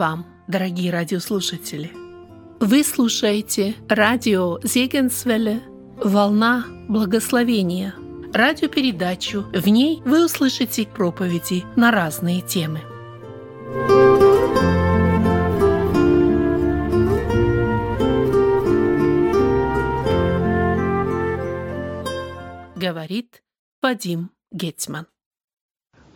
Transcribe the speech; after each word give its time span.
Вам, 0.00 0.24
дорогие 0.48 0.90
радиослушатели! 0.90 1.92
Вы 2.58 2.84
слушаете 2.84 3.74
радио 3.86 4.58
Зегенсвелле 4.62 5.60
«Волна 6.02 6.64
благословения» 6.88 7.94
радиопередачу. 8.32 9.42
В 9.52 9.68
ней 9.68 10.00
вы 10.06 10.24
услышите 10.24 10.86
проповеди 10.86 11.64
на 11.76 11.90
разные 11.90 12.40
темы. 12.40 12.80
Говорит 22.74 23.42
Вадим 23.82 24.30
Гетман. 24.50 25.09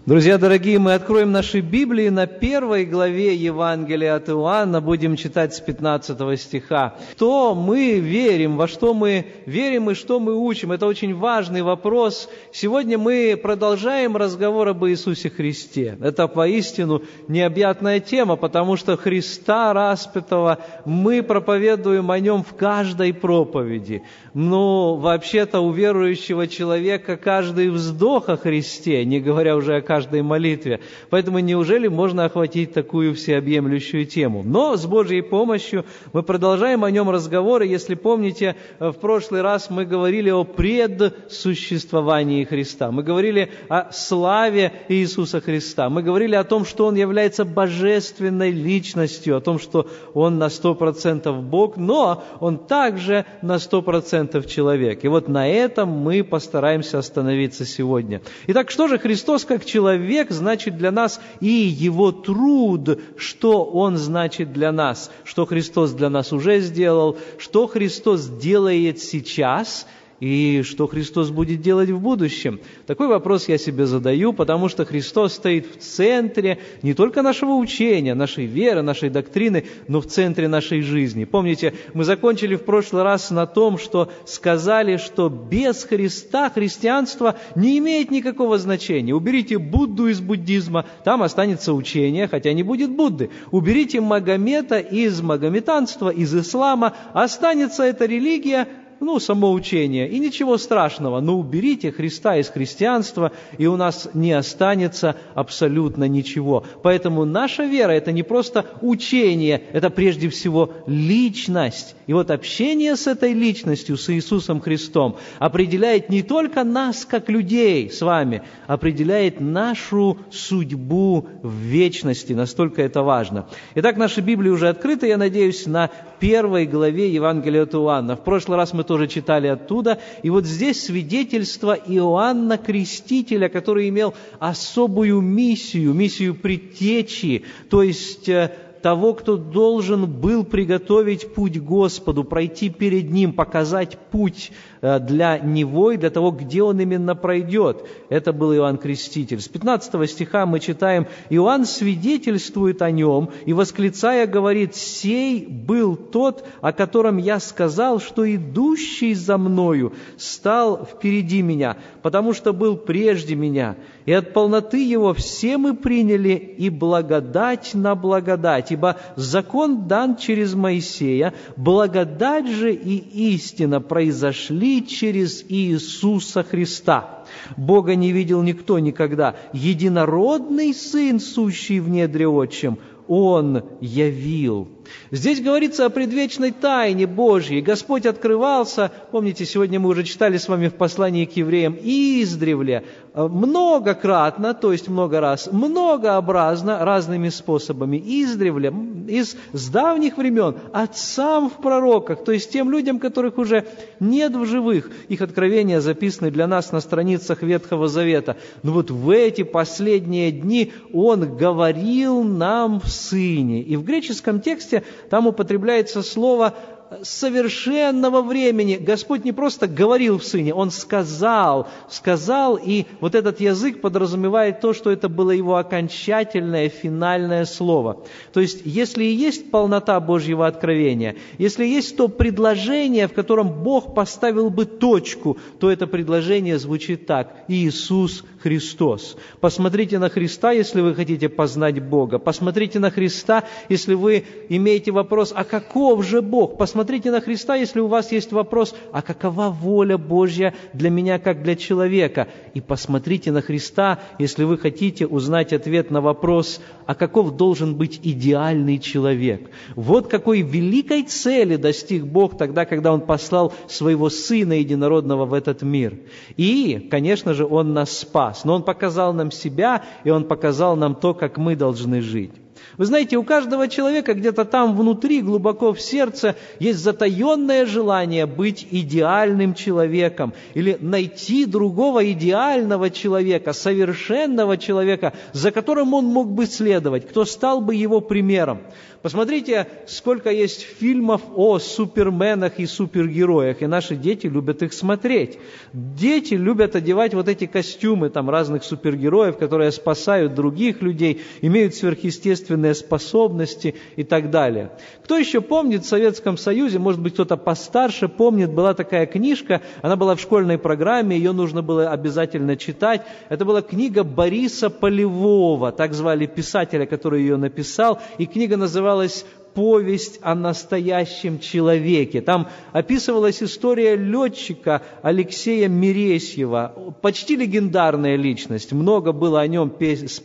Друзья 0.06 0.36
дорогие, 0.36 0.78
мы 0.78 0.92
откроем 0.92 1.32
наши 1.32 1.60
Библии 1.60 2.10
на 2.10 2.26
первой 2.26 2.84
главе 2.84 3.34
Евангелия 3.34 4.16
от 4.16 4.28
Иоанна, 4.28 4.82
будем 4.82 5.16
читать 5.16 5.54
с 5.54 5.60
15 5.60 6.38
стиха. 6.38 6.96
Что 7.12 7.54
мы 7.54 8.00
верим, 8.00 8.59
во 8.59 8.68
что 8.68 8.92
мы 8.92 9.24
верим 9.46 9.88
и 9.88 9.95
что 9.95 10.20
мы 10.20 10.36
учим, 10.36 10.72
это 10.72 10.84
очень 10.84 11.14
важный 11.14 11.62
вопрос. 11.62 12.28
Сегодня 12.52 12.98
мы 12.98 13.40
продолжаем 13.42 14.14
разговор 14.14 14.68
об 14.68 14.84
Иисусе 14.84 15.30
Христе. 15.30 15.96
Это 16.02 16.28
поистину 16.28 17.00
необъятная 17.26 17.98
тема, 17.98 18.36
потому 18.36 18.76
что 18.76 18.98
Христа 18.98 19.73
распятого 19.73 20.59
мы 20.84 21.23
проповедуем 21.23 22.10
о 22.10 22.20
Нем 22.20 22.45
в 22.45 22.54
каждой 22.54 23.14
проповеди. 23.14 24.02
Ну, 24.34 24.96
вообще-то 24.96 25.60
у 25.60 25.70
верующего 25.70 26.46
человека 26.46 27.16
каждый 27.16 27.70
вздох 27.70 28.29
о 28.29 28.36
Христе, 28.36 29.02
не 29.07 29.18
говоря 29.18 29.57
уже 29.57 29.76
о 29.76 29.80
каждой 29.95 30.23
молитве. 30.23 30.80
Поэтому 31.09 31.38
неужели 31.38 31.87
можно 31.87 32.24
охватить 32.24 32.73
такую 32.73 33.14
всеобъемлющую 33.14 34.06
тему? 34.06 34.42
Но 34.45 34.76
с 34.76 34.86
Божьей 34.86 35.23
помощью 35.23 35.84
мы 36.12 36.24
продолжаем 36.24 36.82
о 36.82 36.90
нем 36.90 37.10
разговоры. 37.10 37.64
Если 37.64 37.95
помните, 37.95 38.56
в 38.80 38.95
прошлый 38.95 39.42
раз 39.42 39.70
мы 39.70 39.84
говорили 39.84 40.30
о 40.30 40.42
предсуществовании 40.42 42.42
Христа. 42.42 42.90
Мы 42.90 43.04
говорили 43.04 43.52
о 43.68 43.92
славе 43.92 44.73
Иисуса 44.88 45.40
Христа. 45.40 45.88
Мы 45.88 46.02
говорили 46.02 46.34
о 46.34 46.42
том, 46.42 46.64
что 46.64 46.86
Он 46.86 46.96
является 46.96 47.45
божественной 47.45 48.51
личностью, 48.51 49.36
о 49.36 49.40
том, 49.40 49.60
что 49.60 49.86
Он 50.12 50.38
на 50.38 50.51
сто 50.51 50.74
процентов 50.74 51.40
Бог, 51.40 51.76
но 51.76 52.24
Он 52.40 52.58
также 52.58 53.26
на 53.42 53.60
сто 53.60 53.80
процентов 53.80 54.48
человек. 54.48 55.04
И 55.04 55.08
вот 55.08 55.29
на 55.29 55.48
этом 55.48 55.88
мы 55.88 56.24
постараемся 56.24 56.98
остановиться 56.98 57.64
сегодня. 57.64 58.23
Итак, 58.48 58.73
что 58.73 58.88
же 58.88 58.98
Христос 58.98 59.45
как 59.45 59.64
человек? 59.64 59.84
Человек 59.85 60.30
значит 60.30 60.79
для 60.79 60.90
нас 60.90 61.21
и 61.40 61.46
его 61.46 62.10
труд, 62.10 62.99
что 63.18 63.65
он 63.65 63.99
значит 63.99 64.50
для 64.50 64.72
нас, 64.72 65.10
что 65.25 65.44
Христос 65.44 65.93
для 65.93 66.09
нас 66.09 66.32
уже 66.32 66.60
сделал, 66.60 67.19
что 67.38 67.66
Христос 67.66 68.26
делает 68.26 68.99
сейчас– 68.99 69.87
и 70.20 70.62
что 70.62 70.87
Христос 70.87 71.31
будет 71.31 71.60
делать 71.60 71.91
в 71.91 72.00
будущем? 72.00 72.60
Такой 72.87 73.09
вопрос 73.09 73.48
я 73.48 73.59
себе 73.59 73.87
задаю, 73.87 74.32
потому 74.32 74.69
что 74.69 74.84
Христос 74.84 75.34
стоит 75.34 75.66
в 75.66 75.78
центре 75.78 76.59
не 76.82 76.94
только 76.94 77.22
нашего 77.22 77.54
учения, 77.54 78.15
нашей 78.15 78.47
веры, 78.47 78.82
нашей 78.82 79.10
доктрины, 79.10 79.65
но 79.88 80.00
в 80.00 80.06
центре 80.06 80.48
нашей 80.48 80.82
жизни. 80.82 81.25
Помните, 81.25 81.75
мы 81.94 82.04
закончили 82.04 82.56
в 82.56 82.65
прошлый 82.65 83.03
раз 83.03 83.30
на 83.30 83.47
том, 83.47 83.78
что 83.78 84.10
сказали, 84.25 84.97
что 84.97 85.28
без 85.28 85.84
Христа 85.84 86.50
христианство 86.50 87.36
не 87.54 87.78
имеет 87.78 88.10
никакого 88.10 88.58
значения. 88.58 89.14
Уберите 89.14 89.58
Будду 89.58 90.06
из 90.08 90.20
буддизма, 90.20 90.86
там 91.04 91.22
останется 91.22 91.75
учение, 91.75 92.28
хотя 92.28 92.52
не 92.52 92.62
будет 92.62 92.91
Будды. 92.91 93.31
Уберите 93.50 94.00
Магомета 94.00 94.78
из 94.78 95.20
магометанства, 95.20 96.10
из 96.10 96.34
ислама, 96.34 96.94
останется 97.12 97.82
эта 97.82 98.06
религия, 98.06 98.69
ну, 99.00 99.19
самоучение, 99.19 100.09
и 100.09 100.19
ничего 100.19 100.59
страшного, 100.59 101.21
но 101.21 101.38
уберите 101.38 101.93
Христа 101.93 102.37
из 102.37 102.49
христианства, 102.49 103.32
и 103.59 103.66
у 103.66 103.77
нас 103.77 104.09
не 104.15 104.32
останется 104.32 105.16
абсолютно 105.34 106.09
ничего. 106.09 106.65
Поэтому 106.82 107.25
наша 107.25 107.65
вера– 107.65 107.91
это 107.93 108.12
не 108.12 108.22
просто 108.22 108.66
учение, 108.81 109.62
это 109.72 109.91
прежде 109.91 110.28
всего 110.28 110.72
личность. 110.87 111.97
И 112.06 112.12
вот 112.12 112.31
общение 112.31 112.97
с 112.97 113.06
этой 113.06 113.32
личностью, 113.32 113.97
с 113.97 114.10
Иисусом 114.10 114.60
Христом, 114.60 115.16
определяет 115.38 116.11
не 116.11 116.22
только 116.22 116.65
нас, 116.65 117.05
как 117.05 117.28
людей 117.28 117.91
с 117.91 118.00
вами, 118.03 118.43
определяет 118.66 119.41
нашу 119.41 120.19
судьбу 120.31 121.26
в 121.43 121.53
вечности. 121.53 122.32
Настолько 122.32 122.82
это 122.82 123.03
важно. 123.03 123.47
Итак, 123.75 123.97
наши 123.97 124.21
Библии 124.21 124.50
уже 124.50 124.69
открыты, 124.69 125.09
я 125.09 125.16
надеюсь, 125.16 125.66
на 125.66 125.91
первой 126.21 126.66
главе 126.66 127.12
Евангелия 127.12 127.62
от 127.62 127.75
Иоанна. 127.75 128.16
В 128.16 128.25
прошлый 128.25 128.56
раз 128.56 128.72
мы 128.72 128.83
тоже 128.84 129.08
читали 129.08 129.46
оттуда. 129.48 129.98
И 130.22 130.30
вот 130.30 130.46
здесь 130.46 130.84
свидетельство 130.84 131.72
Иоанна 131.74 132.58
Крестителя, 132.58 133.48
который 133.48 133.88
имел 133.88 134.14
особую 134.38 135.20
миссию, 135.20 135.92
миссию 135.94 136.34
предтечи, 136.34 137.44
то 137.70 137.82
есть 137.82 138.28
э, 138.28 138.52
того, 138.84 139.14
кто 139.14 139.38
должен 139.38 140.04
был 140.04 140.44
приготовить 140.44 141.32
путь 141.32 141.58
Господу, 141.58 142.22
пройти 142.22 142.68
перед 142.68 143.10
Ним, 143.10 143.32
показать 143.32 143.96
путь 144.10 144.52
для 144.84 145.38
Него 145.38 145.92
и 145.92 145.96
для 145.96 146.10
того, 146.10 146.30
где 146.30 146.62
Он 146.62 146.78
именно 146.78 147.16
пройдет. 147.16 147.86
Это 148.10 148.34
был 148.34 148.54
Иоанн 148.54 148.76
Креститель. 148.76 149.40
С 149.40 149.48
15 149.48 150.10
стиха 150.10 150.44
мы 150.44 150.60
читаем, 150.60 151.06
Иоанн 151.30 151.64
свидетельствует 151.64 152.82
о 152.82 152.90
Нем 152.90 153.30
и, 153.46 153.54
восклицая, 153.54 154.26
говорит, 154.26 154.76
«Сей 154.76 155.46
был 155.46 155.96
тот, 155.96 156.46
о 156.60 156.72
котором 156.72 157.16
я 157.16 157.40
сказал, 157.40 157.98
что 157.98 158.30
идущий 158.30 159.14
за 159.14 159.38
Мною 159.38 159.94
стал 160.18 160.84
впереди 160.84 161.40
Меня, 161.40 161.78
потому 162.02 162.34
что 162.34 162.52
был 162.52 162.76
прежде 162.76 163.34
Меня, 163.34 163.76
и 164.04 164.12
от 164.12 164.34
полноты 164.34 164.84
Его 164.84 165.14
все 165.14 165.56
мы 165.56 165.74
приняли 165.74 166.34
и 166.34 166.68
благодать 166.68 167.70
на 167.72 167.94
благодать, 167.94 168.70
ибо 168.70 168.96
закон 169.16 169.88
дан 169.88 170.16
через 170.16 170.54
Моисея, 170.54 171.32
благодать 171.56 172.48
же 172.48 172.74
и 172.74 172.96
истина 173.34 173.80
произошли 173.80 174.73
через 174.82 175.44
Иисуса 175.48 176.42
Христа. 176.42 177.24
Бога 177.56 177.94
не 177.94 178.12
видел 178.12 178.42
никто 178.42 178.78
никогда. 178.78 179.36
Единородный 179.52 180.74
Сын, 180.74 181.20
сущий 181.20 181.80
в 181.80 181.88
недре 181.88 182.26
отчим, 182.26 182.78
Он 183.06 183.62
явил 183.80 184.68
Здесь 185.10 185.40
говорится 185.40 185.86
о 185.86 185.90
предвечной 185.90 186.50
тайне 186.50 187.06
Божьей. 187.06 187.60
Господь 187.60 188.06
открывался, 188.06 188.90
помните, 189.10 189.44
сегодня 189.44 189.78
мы 189.80 189.90
уже 189.90 190.04
читали 190.04 190.36
с 190.36 190.48
вами 190.48 190.68
в 190.68 190.74
послании 190.74 191.24
к 191.24 191.36
евреям, 191.36 191.76
издревле, 191.80 192.84
э, 193.14 193.22
многократно, 193.22 194.54
то 194.54 194.72
есть 194.72 194.88
много 194.88 195.20
раз, 195.20 195.48
многообразно, 195.50 196.84
разными 196.84 197.28
способами, 197.28 197.96
издревле, 197.96 198.72
из, 199.08 199.36
с 199.52 199.68
давних 199.68 200.16
времен, 200.16 200.56
отцам 200.72 201.50
в 201.50 201.60
пророках, 201.60 202.24
то 202.24 202.32
есть 202.32 202.50
тем 202.50 202.70
людям, 202.70 202.98
которых 202.98 203.38
уже 203.38 203.66
нет 204.00 204.34
в 204.34 204.44
живых. 204.46 204.90
Их 205.08 205.20
откровения 205.20 205.80
записаны 205.80 206.30
для 206.30 206.46
нас 206.46 206.72
на 206.72 206.80
страницах 206.80 207.42
Ветхого 207.42 207.88
Завета. 207.88 208.36
Но 208.62 208.72
вот 208.72 208.90
в 208.90 209.10
эти 209.10 209.42
последние 209.42 210.30
дни 210.32 210.72
Он 210.92 211.37
говорил 211.37 212.22
нам 212.22 212.80
в 212.80 212.88
Сыне. 212.88 213.62
И 213.62 213.76
в 213.76 213.84
греческом 213.84 214.40
тексте 214.40 214.74
тексте 214.81 214.82
там 215.11 215.26
употребляется 215.26 216.03
слово 216.03 216.55
совершенного 217.02 218.23
времени. 218.23 218.76
Господь 218.76 219.25
не 219.25 219.32
просто 219.32 219.67
говорил 219.67 220.19
в 220.19 220.25
Сыне, 220.25 220.55
Он 220.55 220.70
сказал, 220.70 221.69
сказал, 221.88 222.56
и 222.56 222.87
вот 223.00 223.14
этот 223.14 223.41
язык 223.41 223.81
подразумевает 223.81 224.61
то, 224.61 224.73
что 224.73 224.91
это 224.91 225.08
было 225.08 225.31
Его 225.31 225.56
окончательное, 225.56 226.69
финальное 226.69 227.44
слово. 227.44 228.05
То 228.32 228.41
есть, 228.41 228.62
если 228.64 229.05
и 229.05 229.14
есть 229.14 229.50
полнота 229.50 229.99
Божьего 230.00 230.46
откровения, 230.46 231.17
если 231.38 231.64
есть 231.64 231.96
то 231.96 232.08
предложение, 232.08 233.08
в 233.08 233.12
котором 233.12 233.62
Бог 233.62 233.94
поставил 233.94 234.50
бы 234.50 234.64
точку, 234.67 235.38
то 235.58 235.70
это 235.70 235.87
предложение 235.87 236.58
звучит 236.58 237.06
так– 237.06 237.35
Иисус 237.49 238.25
Христос. 238.40 239.17
Посмотрите 239.40 239.99
на 239.99 240.08
Христа, 240.08 240.52
если 240.52 240.81
вы 240.81 240.94
хотите 240.94 241.29
познать 241.29 241.82
Бога. 241.82 242.19
Посмотрите 242.19 242.79
на 242.79 242.90
Христа, 242.90 243.44
если 243.69 243.94
вы 243.94 244.25
имеете 244.49 244.93
вопрос, 244.93 245.32
а 245.35 245.44
каков 245.44 246.05
же 246.05 246.20
Бог? 246.20 246.58
Посмотрите 246.58 246.83
посмотрите 246.84 247.10
на 247.10 247.22
Христа, 247.22 247.54
если 247.56 247.81
у 247.81 247.86
вас 247.86 248.12
есть 248.12 248.31
вопрос, 248.31 248.75
а 248.92 249.00
какова 249.00 249.48
воля 249.48 249.96
Божья 249.96 250.52
для 250.75 250.90
меня, 250.90 251.19
как 251.19 251.42
для 251.42 251.56
человека? 251.56 252.28
И 252.52 252.60
посмотрите 252.60 253.32
на 253.32 253.40
Христа, 253.40 254.00
если 254.19 254.44
вы 254.44 254.58
хотите 254.58 255.06
узнать 255.06 255.54
ответ 255.54 255.90
на 255.90 256.02
вопрос, 256.02 256.60
а 256.84 256.94
каков 256.94 257.38
должен 257.38 257.75
быть 257.75 258.00
идеальный 258.02 258.78
человек? 258.78 259.48
Вот 259.76 260.08
какой 260.08 260.42
великой 260.42 261.04
цели 261.04 261.56
достиг 261.56 262.04
Бог 262.04 262.36
тогда, 262.36 262.66
когда 262.66 262.92
Он 262.92 263.00
послал 263.00 263.54
Своего 263.66 264.10
Сына 264.10 264.52
Единородного 264.52 265.25
в 265.25 265.32
этот 265.32 265.62
мир. 265.62 265.94
И, 266.37 266.87
конечно 266.90 267.32
же, 267.32 267.46
Он 267.46 267.72
нас 267.72 267.98
спас, 267.98 268.44
но 268.44 268.56
Он 268.56 268.62
показал 268.62 269.14
нам 269.14 269.30
себя, 269.30 269.84
и 270.04 270.10
Он 270.10 270.25
показал 270.25 270.76
нам 270.76 270.94
то, 270.94 271.14
как 271.14 271.38
мы 271.38 271.56
должны 271.56 272.02
жить. 272.02 272.44
Вы 272.76 272.87
знаете, 272.87 273.16
у 273.16 273.22
каждого 273.22 273.69
человека 273.69 274.14
где-то 274.14 274.44
там 274.44 274.76
внутри, 274.76 275.22
глубоко 275.22 275.72
в 275.72 275.81
сердце, 275.81 276.37
есть 276.58 276.81
затаенное 276.81 277.66
желание 277.66 278.26
быть 278.26 278.66
идеальным 278.70 279.55
человеком 279.55 280.34
или 280.55 280.76
найти 280.81 281.46
другого 281.46 282.11
идеального 282.12 282.90
человека, 282.90 283.52
совершенного 283.52 284.56
человека, 284.56 285.12
за 285.32 285.50
которым 285.50 285.94
он 285.94 286.06
мог 286.06 286.31
бы 286.31 286.46
следовать, 286.46 287.08
кто 287.08 287.25
стал 287.25 287.61
бы 287.61 287.75
его 287.75 288.00
примером. 288.00 288.61
Посмотрите, 289.04 289.66
сколько 289.86 290.30
есть 290.30 290.62
фильмов 290.62 291.20
о 291.36 291.58
суперменах 291.58 292.58
и 292.58 292.64
супергероях, 292.64 293.60
и 293.60 293.66
наши 293.66 293.96
дети 293.96 294.28
любят 294.28 294.62
их 294.62 294.72
смотреть. 294.72 295.38
Дети 295.74 296.32
любят 296.32 296.74
одевать 296.74 297.12
вот 297.12 297.28
эти 297.28 297.44
костюмы 297.44 298.08
там, 298.08 298.30
разных 298.30 298.64
супергероев, 298.64 299.36
которые 299.36 299.72
спасают 299.72 300.32
других 300.32 300.80
людей, 300.80 301.20
имеют 301.42 301.74
сверхъестественные 301.74 302.72
способности 302.72 303.74
и 303.96 304.04
так 304.04 304.30
далее. 304.30 304.70
Кто 305.02 305.18
еще 305.18 305.42
помнит 305.42 305.84
в 305.84 305.86
Советском 305.86 306.38
Союзе, 306.38 306.78
может 306.78 307.02
быть, 307.02 307.12
кто-то 307.12 307.36
постарше 307.36 308.08
помнит, 308.08 308.52
была 308.54 308.72
такая 308.72 309.04
книжка, 309.04 309.60
она 309.82 309.96
была 309.96 310.16
в 310.16 310.20
школьной 310.22 310.56
программе, 310.56 311.18
ее 311.18 311.32
нужно 311.32 311.60
было 311.60 311.90
обязательно 311.90 312.56
читать. 312.56 313.02
Это 313.28 313.44
была 313.44 313.60
книга 313.60 314.02
Бориса 314.02 314.70
Полевого, 314.70 315.72
так 315.72 315.92
звали 315.92 316.24
писателя, 316.24 316.86
который 316.86 317.20
ее 317.20 317.36
написал, 317.36 318.00
и 318.16 318.24
книга 318.24 318.56
называлась 318.56 318.94
называлась 318.94 319.25
повесть 319.54 320.18
о 320.22 320.34
настоящем 320.34 321.38
человеке. 321.38 322.20
Там 322.20 322.48
описывалась 322.72 323.42
история 323.42 323.96
летчика 323.96 324.82
Алексея 325.02 325.68
Мересьева, 325.68 326.94
почти 327.00 327.36
легендарная 327.36 328.16
личность. 328.16 328.72
Много 328.72 329.12
было 329.12 329.40
о 329.40 329.46
нем 329.46 329.70
пес, 329.70 330.22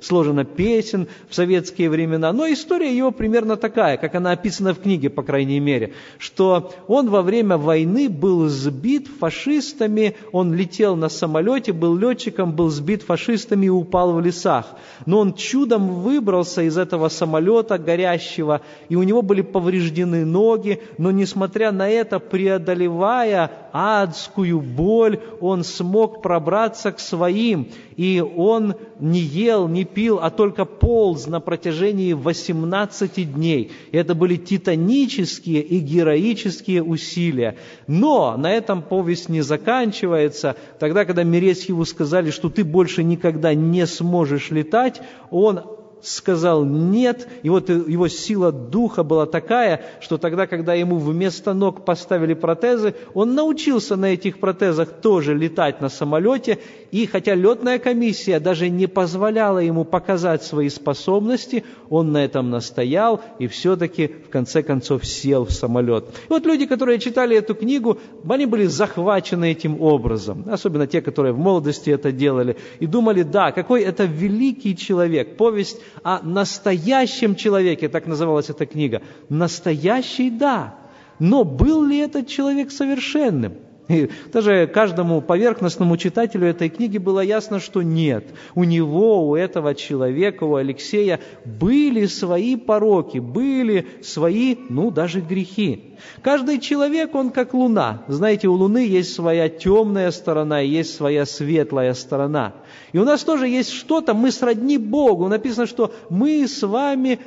сложено 0.00 0.44
песен 0.44 1.08
в 1.28 1.34
советские 1.34 1.90
времена. 1.90 2.32
Но 2.32 2.50
история 2.50 2.96
его 2.96 3.10
примерно 3.10 3.56
такая, 3.56 3.96
как 3.96 4.14
она 4.14 4.32
описана 4.32 4.74
в 4.74 4.80
книге, 4.80 5.10
по 5.10 5.22
крайней 5.22 5.60
мере, 5.60 5.92
что 6.18 6.72
он 6.86 7.10
во 7.10 7.22
время 7.22 7.56
войны 7.56 8.08
был 8.08 8.48
сбит 8.48 9.08
фашистами, 9.08 10.16
он 10.32 10.54
летел 10.54 10.96
на 10.96 11.08
самолете, 11.08 11.72
был 11.72 11.96
летчиком, 11.96 12.52
был 12.52 12.70
сбит 12.70 13.02
фашистами 13.02 13.66
и 13.66 13.70
упал 13.70 14.12
в 14.12 14.20
лесах. 14.20 14.66
Но 15.06 15.18
он 15.18 15.34
чудом 15.34 16.02
выбрался 16.02 16.62
из 16.62 16.78
этого 16.78 17.08
самолета 17.08 17.78
горящего 17.78 18.60
и 18.88 18.96
у 18.96 19.02
него 19.02 19.22
были 19.22 19.42
повреждены 19.42 20.24
ноги, 20.24 20.80
но 20.98 21.10
несмотря 21.10 21.72
на 21.72 21.88
это, 21.88 22.18
преодолевая 22.18 23.50
адскую 23.72 24.60
боль, 24.60 25.20
он 25.40 25.64
смог 25.64 26.22
пробраться 26.22 26.92
к 26.92 27.00
своим, 27.00 27.68
и 27.96 28.20
он 28.20 28.74
не 29.00 29.20
ел, 29.20 29.68
не 29.68 29.84
пил, 29.84 30.20
а 30.22 30.30
только 30.30 30.64
полз 30.64 31.26
на 31.26 31.40
протяжении 31.40 32.12
18 32.12 33.34
дней. 33.34 33.72
И 33.92 33.96
это 33.96 34.14
были 34.14 34.36
титанические 34.36 35.62
и 35.62 35.78
героические 35.78 36.82
усилия. 36.82 37.56
Но 37.86 38.36
на 38.36 38.52
этом 38.52 38.82
повесть 38.82 39.28
не 39.28 39.42
заканчивается. 39.42 40.56
Тогда, 40.78 41.04
когда 41.04 41.24
Мересьеву 41.24 41.84
сказали, 41.84 42.30
что 42.30 42.48
ты 42.48 42.64
больше 42.64 43.02
никогда 43.02 43.54
не 43.54 43.86
сможешь 43.86 44.50
летать, 44.50 45.00
он 45.30 45.62
сказал 46.02 46.64
«нет», 46.64 47.28
и 47.42 47.50
вот 47.50 47.68
его 47.68 48.08
сила 48.08 48.52
духа 48.52 49.02
была 49.02 49.26
такая, 49.26 49.82
что 50.00 50.18
тогда, 50.18 50.46
когда 50.46 50.74
ему 50.74 50.96
вместо 50.96 51.54
ног 51.54 51.84
поставили 51.84 52.34
протезы, 52.34 52.94
он 53.14 53.34
научился 53.34 53.96
на 53.96 54.06
этих 54.06 54.38
протезах 54.38 55.00
тоже 55.00 55.34
летать 55.34 55.80
на 55.80 55.88
самолете, 55.88 56.58
и 56.90 57.06
хотя 57.06 57.34
летная 57.34 57.78
комиссия 57.78 58.40
даже 58.40 58.68
не 58.68 58.86
позволяла 58.86 59.58
ему 59.58 59.84
показать 59.84 60.42
свои 60.42 60.68
способности, 60.68 61.64
он 61.90 62.12
на 62.12 62.24
этом 62.24 62.50
настоял 62.50 63.20
и 63.38 63.46
все-таки 63.46 64.08
в 64.08 64.30
конце 64.30 64.62
концов 64.62 65.04
сел 65.06 65.44
в 65.44 65.50
самолет. 65.52 66.04
И 66.08 66.28
вот 66.28 66.46
люди, 66.46 66.66
которые 66.66 66.98
читали 66.98 67.36
эту 67.36 67.54
книгу, 67.54 67.98
они 68.28 68.46
были 68.46 68.66
захвачены 68.66 69.50
этим 69.50 69.80
образом, 69.80 70.44
особенно 70.50 70.86
те, 70.86 71.02
которые 71.02 71.32
в 71.32 71.38
молодости 71.38 71.90
это 71.90 72.12
делали, 72.12 72.56
и 72.80 72.86
думали, 72.86 73.22
да, 73.22 73.52
какой 73.52 73.82
это 73.82 74.04
великий 74.04 74.76
человек. 74.76 75.36
Повесть 75.36 75.80
о 76.02 76.22
настоящем 76.22 77.34
человеке, 77.34 77.88
так 77.88 78.06
называлась 78.06 78.50
эта 78.50 78.66
книга. 78.66 79.02
Настоящий, 79.28 80.30
да. 80.30 80.76
Но 81.18 81.44
был 81.44 81.84
ли 81.84 81.98
этот 81.98 82.28
человек 82.28 82.70
совершенным? 82.70 83.56
И 83.88 84.10
даже 84.32 84.66
каждому 84.66 85.22
поверхностному 85.22 85.96
читателю 85.96 86.46
этой 86.46 86.68
книги 86.68 86.98
было 86.98 87.20
ясно, 87.20 87.58
что 87.58 87.82
нет. 87.82 88.26
У 88.54 88.64
него, 88.64 89.26
у 89.28 89.34
этого 89.34 89.74
человека, 89.74 90.44
у 90.44 90.56
Алексея 90.56 91.20
были 91.44 92.04
свои 92.06 92.56
пороки, 92.56 93.18
были 93.18 93.86
свои, 94.02 94.56
ну, 94.68 94.90
даже 94.90 95.20
грехи. 95.20 95.96
Каждый 96.22 96.60
человек, 96.60 97.14
он 97.14 97.30
как 97.30 97.54
луна. 97.54 98.02
Знаете, 98.08 98.48
у 98.48 98.54
луны 98.54 98.86
есть 98.86 99.14
своя 99.14 99.48
темная 99.48 100.10
сторона, 100.10 100.60
есть 100.60 100.94
своя 100.94 101.24
светлая 101.24 101.94
сторона. 101.94 102.54
И 102.92 102.98
у 102.98 103.04
нас 103.04 103.24
тоже 103.24 103.48
есть 103.48 103.72
что-то, 103.72 104.12
мы 104.12 104.30
сродни 104.30 104.76
Богу. 104.76 105.28
Написано, 105.28 105.66
что 105.66 105.92
мы 106.10 106.46
с 106.46 106.62
вами 106.62 107.18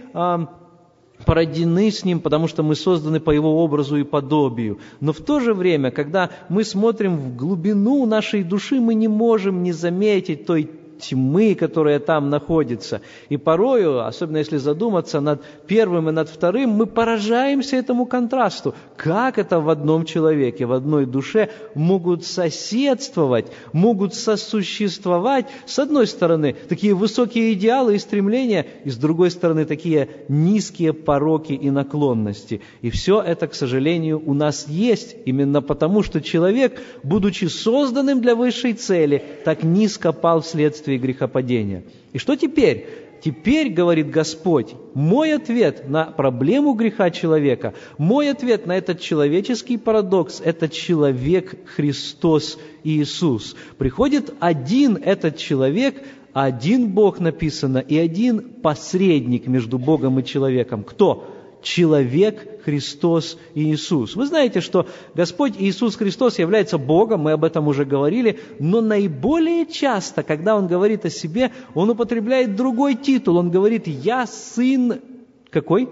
породены 1.26 1.92
с 1.92 2.04
Ним, 2.06 2.20
потому 2.20 2.48
что 2.48 2.64
мы 2.64 2.76
созданы 2.76 3.20
по 3.20 3.32
Его 3.32 3.64
образу 3.64 3.98
и 3.98 4.04
подобию. 4.04 4.80
Но 5.00 5.14
в 5.14 5.20
то 5.20 5.40
же 5.40 5.54
время, 5.54 5.92
когда 5.92 6.30
мы 6.50 6.64
смотрим 6.64 7.18
в 7.18 7.36
глубину 7.36 8.06
нашей 8.06 8.44
души, 8.44 8.80
мы 8.80 8.94
не 8.94 9.08
можем 9.08 9.64
не 9.64 9.72
заметить 9.72 10.46
той 10.46 10.70
тьмы, 11.02 11.56
которая 11.56 12.00
там 12.00 12.30
находится. 12.30 13.02
И 13.30 13.38
порою, 13.38 14.06
особенно 14.06 14.38
если 14.38 14.58
задуматься 14.58 15.20
над 15.20 15.44
первым 15.68 16.10
и 16.10 16.12
над 16.12 16.30
вторым, 16.30 16.72
мы 16.72 16.86
поражаемся 16.86 17.76
этому 17.76 18.06
контрасту. 18.06 18.76
Как 18.96 19.38
это 19.38 19.60
в 19.60 19.70
одном 19.70 20.06
человеке, 20.06 20.66
в 20.66 20.74
одной 20.74 21.06
душе 21.06 21.50
могут 21.76 22.24
соседствовать, 22.24 23.48
могут 23.74 24.14
сосуществовать, 24.14 25.48
с 25.66 25.80
одной 25.80 26.08
стороны, 26.08 26.56
такие 26.70 26.94
высокие 26.94 27.54
идеалы 27.54 27.96
и 27.96 28.00
стремления, 28.00 28.66
и 28.84 28.90
с 28.90 28.98
другой 28.98 29.32
стороны, 29.32 29.66
такие 29.66 30.10
низкие 30.28 30.94
пороки 30.94 31.54
и 31.54 31.70
наклонности. 31.70 32.62
И 32.82 32.90
все 32.90 33.22
это, 33.22 33.48
к 33.48 33.56
сожалению, 33.56 34.22
у 34.26 34.34
нас 34.34 34.68
есть, 34.68 35.16
именно 35.26 35.62
потому, 35.62 36.04
что 36.04 36.22
человек, 36.22 36.80
будучи 37.04 37.46
созданным 37.46 38.22
для 38.22 38.36
высшей 38.36 38.74
цели, 38.74 39.24
так 39.46 39.64
низко 39.64 40.12
пал 40.12 40.42
вследствие 40.42 40.91
вследствие 40.92 40.98
грехопадения. 40.98 41.84
И 42.14 42.18
что 42.18 42.36
теперь? 42.36 42.88
Теперь, 43.24 43.70
говорит 43.70 44.10
Господь, 44.10 44.74
мой 44.96 45.34
ответ 45.34 45.88
на 45.88 46.06
проблему 46.06 46.74
греха 46.74 47.12
человека, 47.12 47.74
мой 48.00 48.32
ответ 48.32 48.66
на 48.66 48.76
этот 48.76 49.00
человеческий 49.00 49.78
парадокс– 49.78 50.42
это 50.46 50.68
человек 50.68 51.56
Христос 51.76 52.58
Иисус. 52.84 53.56
Приходит 53.78 54.34
один 54.40 54.96
этот 54.96 55.38
человек, 55.38 56.04
один 56.34 56.90
Бог 56.90 57.20
написано, 57.20 57.78
и 57.78 57.96
один 57.96 58.42
посредник 58.42 59.46
между 59.46 59.78
Богом 59.78 60.18
и 60.20 60.24
человеком. 60.24 60.84
Кто? 60.84 61.28
человек 61.62 62.51
Христос 62.64 63.38
Иисус. 63.56 64.16
Вы 64.16 64.26
знаете, 64.26 64.62
что 64.62 64.88
Господь 65.14 65.54
Иисус 65.58 65.96
Христос 65.96 66.40
является 66.40 66.78
Богом, 66.78 67.22
мы 67.22 67.32
об 67.32 67.44
этом 67.44 67.68
уже 67.68 67.86
говорили, 67.86 68.40
но 68.60 68.82
наиболее 68.82 69.66
часто, 69.66 70.24
когда 70.24 70.56
Он 70.56 70.68
говорит 70.68 71.06
о 71.06 71.10
себе, 71.10 71.52
Он 71.74 71.90
употребляет 71.90 72.56
другой 72.56 72.96
титул. 72.96 73.38
Он 73.38 73.52
говорит 73.52 73.88
«Я 73.88 74.26
сын...» 74.28 75.02
Какой? 75.50 75.90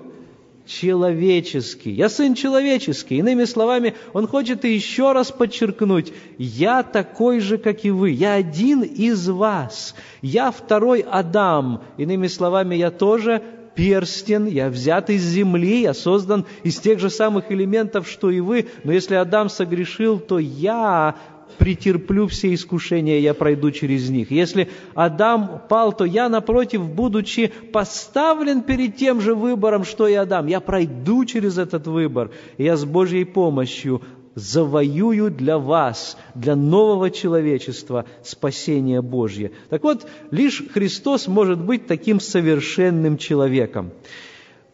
человеческий. 0.70 1.92
Я 1.92 2.10
сын 2.10 2.36
человеческий. 2.36 3.18
Иными 3.18 3.46
словами, 3.46 3.96
он 4.14 4.28
хочет 4.28 4.64
еще 4.64 5.12
раз 5.14 5.32
подчеркнуть, 5.32 6.14
я 6.38 6.84
такой 6.84 7.40
же, 7.40 7.58
как 7.58 7.84
и 7.86 7.90
вы. 7.90 8.12
Я 8.12 8.36
один 8.36 8.84
из 8.84 9.28
вас. 9.28 9.96
Я 10.22 10.52
второй 10.52 11.00
Адам. 11.00 11.82
Иными 11.98 12.28
словами, 12.28 12.76
я 12.76 12.92
тоже 12.92 13.42
перстен, 13.76 14.46
я 14.46 14.70
взят 14.70 15.10
из 15.10 15.24
земли, 15.24 15.82
я 15.82 15.94
создан 15.94 16.46
из 16.64 16.80
тех 16.80 17.00
же 17.00 17.10
самых 17.10 17.52
элементов, 17.52 18.08
что 18.08 18.30
и 18.30 18.40
вы, 18.40 18.68
но 18.84 18.92
если 18.92 19.16
Адам 19.16 19.50
согрешил, 19.50 20.20
то 20.20 20.40
я 20.40 21.16
претерплю 21.58 22.28
все 22.28 22.54
искушения, 22.54 23.20
я 23.20 23.34
пройду 23.34 23.72
через 23.72 24.10
них. 24.10 24.32
Если 24.32 24.70
Адам 24.94 25.62
пал, 25.68 25.94
то 25.94 26.06
я, 26.06 26.30
напротив, 26.30 26.88
будучи 26.88 27.48
поставлен 27.48 28.62
перед 28.62 28.96
тем 28.96 29.20
же 29.22 29.36
выбором, 29.36 29.84
что 29.84 30.08
и 30.08 30.14
Адам, 30.14 30.48
я 30.48 30.60
пройду 30.60 31.26
через 31.26 31.58
этот 31.58 31.88
выбор, 31.88 32.32
и 32.58 32.64
я 32.64 32.78
с 32.78 32.86
Божьей 32.86 33.26
помощью 33.26 34.02
завоюю 34.40 35.30
для 35.30 35.58
вас, 35.58 36.18
для 36.36 36.56
нового 36.56 37.12
человечества 37.12 38.06
спасение 38.24 39.02
Божье. 39.02 39.52
Так 39.70 39.84
вот, 39.84 40.08
лишь 40.32 40.64
Христос 40.74 41.28
может 41.28 41.60
быть 41.60 41.88
таким 41.88 42.20
совершенным 42.20 43.18
человеком. 43.18 43.92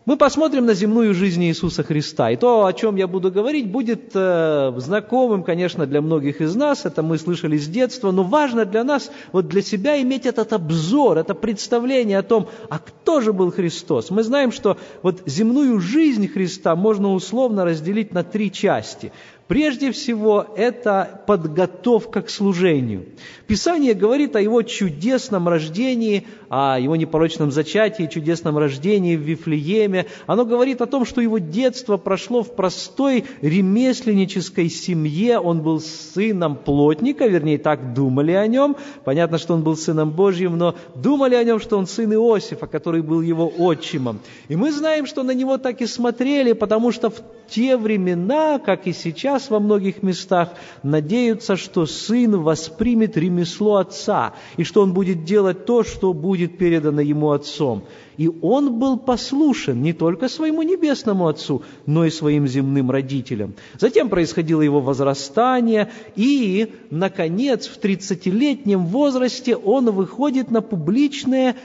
Мы 0.06 0.18
посмотрим 0.18 0.68
на 0.68 0.76
земную 0.76 1.16
жизнь 1.16 1.44
Иисуса 1.46 1.82
Христа. 1.82 2.30
И 2.30 2.36
то, 2.36 2.68
о 2.68 2.74
чем 2.74 2.96
я 2.96 3.08
буду 3.08 3.32
говорить, 3.32 3.72
будет 3.72 4.12
э, 4.14 4.72
знакомым, 4.78 5.42
конечно, 5.42 5.88
для 5.88 6.00
многих 6.00 6.42
из 6.42 6.56
нас. 6.56 6.86
Это 6.86 7.02
мы 7.02 7.18
слышали 7.18 7.58
с 7.58 7.68
детства. 7.68 8.12
Но 8.12 8.22
важно 8.22 8.66
для 8.66 8.84
нас, 8.84 9.12
вот 9.32 9.48
для 9.48 9.64
себя 9.64 10.00
иметь 10.04 10.28
этот 10.28 10.54
обзор, 10.54 11.18
это 11.18 11.34
представление 11.34 12.20
о 12.20 12.24
том, 12.24 12.50
а 12.70 12.78
кто 12.78 13.20
же 13.20 13.34
был 13.34 13.52
Христос. 13.52 14.12
Мы 14.12 14.22
знаем, 14.22 14.52
что 14.52 14.78
вот 15.02 15.24
земную 15.26 15.80
жизнь 15.80 16.28
Христа 16.28 16.76
можно 16.76 17.12
условно 17.12 17.66
разделить 17.66 18.14
на 18.14 18.24
три 18.24 18.52
части. 18.52 19.12
Прежде 19.48 19.92
всего, 19.92 20.48
это 20.56 21.22
подготовка 21.28 22.24
к 22.24 22.32
служению. 22.32 23.06
Писание 23.46 23.94
говорит 23.94 24.36
о 24.36 24.42
его 24.42 24.64
чудесном 24.64 25.48
рождении, 25.48 26.26
о 26.50 26.80
его 26.80 26.96
непорочном 26.96 27.52
зачатии, 27.52 28.10
чудесном 28.12 28.58
рождении 28.58 29.16
в 29.16 29.20
Вифлееме. 29.20 30.08
Оно 30.26 30.46
говорит 30.46 30.82
о 30.82 30.88
том, 30.88 31.06
что 31.06 31.22
его 31.22 31.38
детство 31.38 31.98
прошло 31.98 32.42
в 32.42 32.56
простой 32.56 33.26
ремесленнической 33.42 34.68
семье. 34.68 35.38
Он 35.38 35.62
был 35.62 35.80
сыном 35.80 36.56
плотника, 36.56 37.28
вернее, 37.28 37.60
так 37.60 37.94
думали 37.94 38.32
о 38.32 38.48
нем. 38.48 38.76
Понятно, 39.04 39.38
что 39.38 39.54
он 39.54 39.62
был 39.62 39.78
сыном 39.78 40.10
Божьим, 40.10 40.58
но 40.58 40.74
думали 40.96 41.36
о 41.36 41.44
нем, 41.44 41.60
что 41.60 41.78
он 41.78 41.86
сын 41.86 42.12
Иосифа, 42.12 42.66
который 42.66 43.04
был 43.04 43.22
его 43.22 43.54
отчимом. 43.60 44.22
И 44.48 44.56
мы 44.56 44.72
знаем, 44.72 45.06
что 45.06 45.22
на 45.22 45.36
него 45.36 45.60
так 45.60 45.82
и 45.82 45.86
смотрели, 45.86 46.54
потому 46.54 46.92
что 46.92 47.12
в 47.12 47.22
те 47.48 47.78
времена, 47.78 48.58
как 48.58 48.88
и 48.88 48.94
сейчас 48.94 49.35
во 49.50 49.60
многих 49.60 50.04
местах, 50.04 50.50
надеются, 50.84 51.56
что 51.56 51.86
сын 51.86 52.42
воспримет 52.42 53.18
ремесло 53.18 53.78
отца, 53.78 54.34
и 54.58 54.64
что 54.64 54.82
он 54.82 54.94
будет 54.94 55.24
делать 55.24 55.66
то, 55.66 55.84
что 55.84 56.14
будет 56.14 56.58
передано 56.58 57.02
ему 57.02 57.32
отцом. 57.32 57.84
И 58.18 58.30
он 58.42 58.80
был 58.80 58.98
послушен 58.98 59.82
не 59.82 59.94
только 59.94 60.30
своему 60.30 60.62
небесному 60.62 61.28
отцу, 61.28 61.64
но 61.86 62.06
и 62.06 62.10
своим 62.10 62.48
земным 62.48 62.92
родителям. 62.92 63.56
Затем 63.78 64.10
происходило 64.10 64.62
его 64.62 64.80
возрастание, 64.80 65.92
и, 66.16 66.74
наконец, 66.90 67.68
в 67.68 67.80
30-летнем 67.80 68.86
возрасте 68.86 69.56
он 69.56 69.92
выходит 69.92 70.50
на 70.52 70.62
публичное 70.62 71.56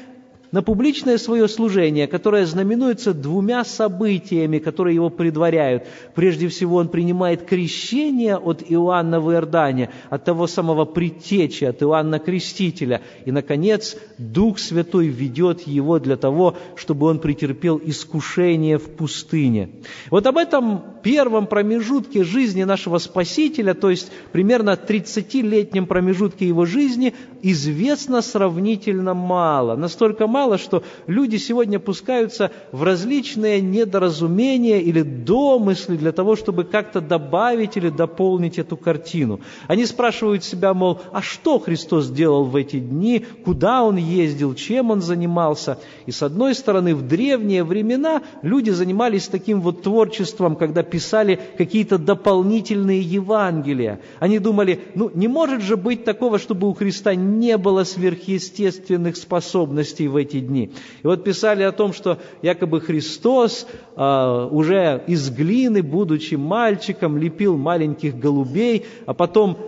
на 0.53 0.63
публичное 0.63 1.19
свое 1.19 1.49
служение, 1.49 2.07
которое 2.07 2.47
знаменуется 2.47 3.15
двумя 3.15 3.65
событиями, 3.65 4.59
которые 4.59 4.95
его 4.95 5.11
предваряют. 5.11 5.85
Прежде 6.15 6.49
всего, 6.49 6.77
он 6.77 6.89
принимает 6.89 7.45
крещение 7.45 8.37
от 8.37 8.63
Иоанна 8.69 9.21
в 9.21 9.31
Иордане, 9.33 9.91
от 10.09 10.25
того 10.25 10.47
самого 10.47 10.85
предтечи, 10.85 11.65
от 11.65 11.83
Иоанна 11.83 12.19
Крестителя. 12.19 13.03
И, 13.25 13.33
наконец, 13.33 13.97
Дух 14.19 14.59
Святой 14.59 15.07
ведет 15.09 15.67
его 15.67 15.99
для 15.99 16.17
того, 16.17 16.57
чтобы 16.77 17.07
он 17.07 17.21
претерпел 17.21 17.81
искушение 17.83 18.79
в 18.79 18.91
пустыне. 18.91 19.71
Вот 20.11 20.27
об 20.27 20.37
этом 20.37 20.83
первом 21.03 21.47
промежутке 21.47 22.25
жизни 22.25 22.65
нашего 22.65 22.99
Спасителя, 22.99 23.75
то 23.75 23.91
есть 23.91 24.11
примерно 24.33 24.71
30-летнем 24.71 25.87
промежутке 25.87 26.47
его 26.47 26.67
жизни, 26.67 27.15
известно 27.43 28.23
сравнительно 28.23 29.15
мало. 29.15 29.77
Настолько 29.77 30.27
мало, 30.27 30.40
мало, 30.41 30.57
что 30.57 30.83
люди 31.07 31.37
сегодня 31.37 31.79
пускаются 31.79 32.51
в 32.73 32.83
различные 32.83 33.61
недоразумения 33.61 34.81
или 34.81 35.03
домыслы 35.03 35.99
для 35.99 36.13
того, 36.13 36.35
чтобы 36.35 36.65
как-то 36.65 37.03
добавить 37.03 37.77
или 37.77 37.91
дополнить 37.91 38.59
эту 38.59 38.79
картину. 38.79 39.41
Они 39.69 39.85
спрашивают 39.85 40.43
себя, 40.43 40.73
мол, 40.73 40.99
а 41.13 41.21
что 41.21 41.59
Христос 41.59 42.09
делал 42.09 42.45
в 42.45 42.57
эти 42.57 42.79
дни, 42.81 43.27
куда 43.45 43.83
Он 43.83 43.97
ездил, 43.97 44.55
чем 44.55 44.91
Он 44.91 45.03
занимался. 45.03 45.77
И 46.07 46.11
с 46.11 46.23
одной 46.23 46.55
стороны, 46.55 46.95
в 46.95 47.07
древние 47.07 47.63
времена 47.63 48.23
люди 48.41 48.71
занимались 48.71 49.29
таким 49.29 49.61
вот 49.61 49.83
творчеством, 49.83 50.57
когда 50.57 50.83
писали 50.83 51.39
какие-то 51.59 51.99
дополнительные 51.99 53.03
Евангелия. 53.03 54.01
Они 54.21 54.39
думали, 54.39 54.81
ну 54.95 55.11
не 55.13 55.29
может 55.29 55.61
же 55.61 55.77
быть 55.77 56.05
такого, 56.05 56.39
чтобы 56.39 56.67
у 56.67 56.73
Христа 56.73 57.15
не 57.15 57.59
было 57.59 57.85
сверхъестественных 57.85 59.17
способностей 59.17 60.09
в 60.09 60.17
эти 60.17 60.30
эти 60.31 60.41
дни. 60.41 60.71
И 61.03 61.07
вот 61.07 61.25
писали 61.25 61.63
о 61.63 61.73
том, 61.73 61.93
что 61.93 62.19
якобы 62.43 62.81
Христос 62.81 63.67
э, 63.97 64.49
уже 64.51 65.03
из 65.07 65.31
глины, 65.31 65.83
будучи 65.83 66.37
мальчиком, 66.37 67.19
лепил 67.19 67.57
маленьких 67.57 68.19
голубей, 68.19 68.87
а 69.07 69.15
потом 69.15 69.59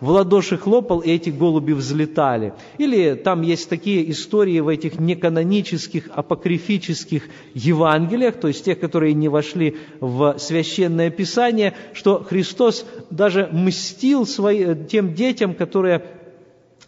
в 0.00 0.08
ладоши 0.08 0.56
хлопал, 0.56 1.00
и 1.00 1.10
эти 1.10 1.28
голуби 1.28 1.72
взлетали. 1.72 2.54
Или 2.78 3.14
там 3.14 3.42
есть 3.42 3.68
такие 3.68 4.10
истории 4.10 4.60
в 4.60 4.68
этих 4.68 4.98
неканонических, 4.98 6.08
апокрифических 6.14 7.24
Евангелиях, 7.52 8.36
то 8.40 8.48
есть 8.48 8.64
тех, 8.64 8.80
которые 8.80 9.12
не 9.12 9.28
вошли 9.28 9.76
в 10.00 10.36
Священное 10.38 11.10
Писание, 11.10 11.74
что 11.92 12.22
Христос 12.22 12.86
даже 13.10 13.48
мстил 13.52 14.26
своим, 14.26 14.86
тем 14.86 15.14
детям, 15.14 15.54
которые 15.54 16.02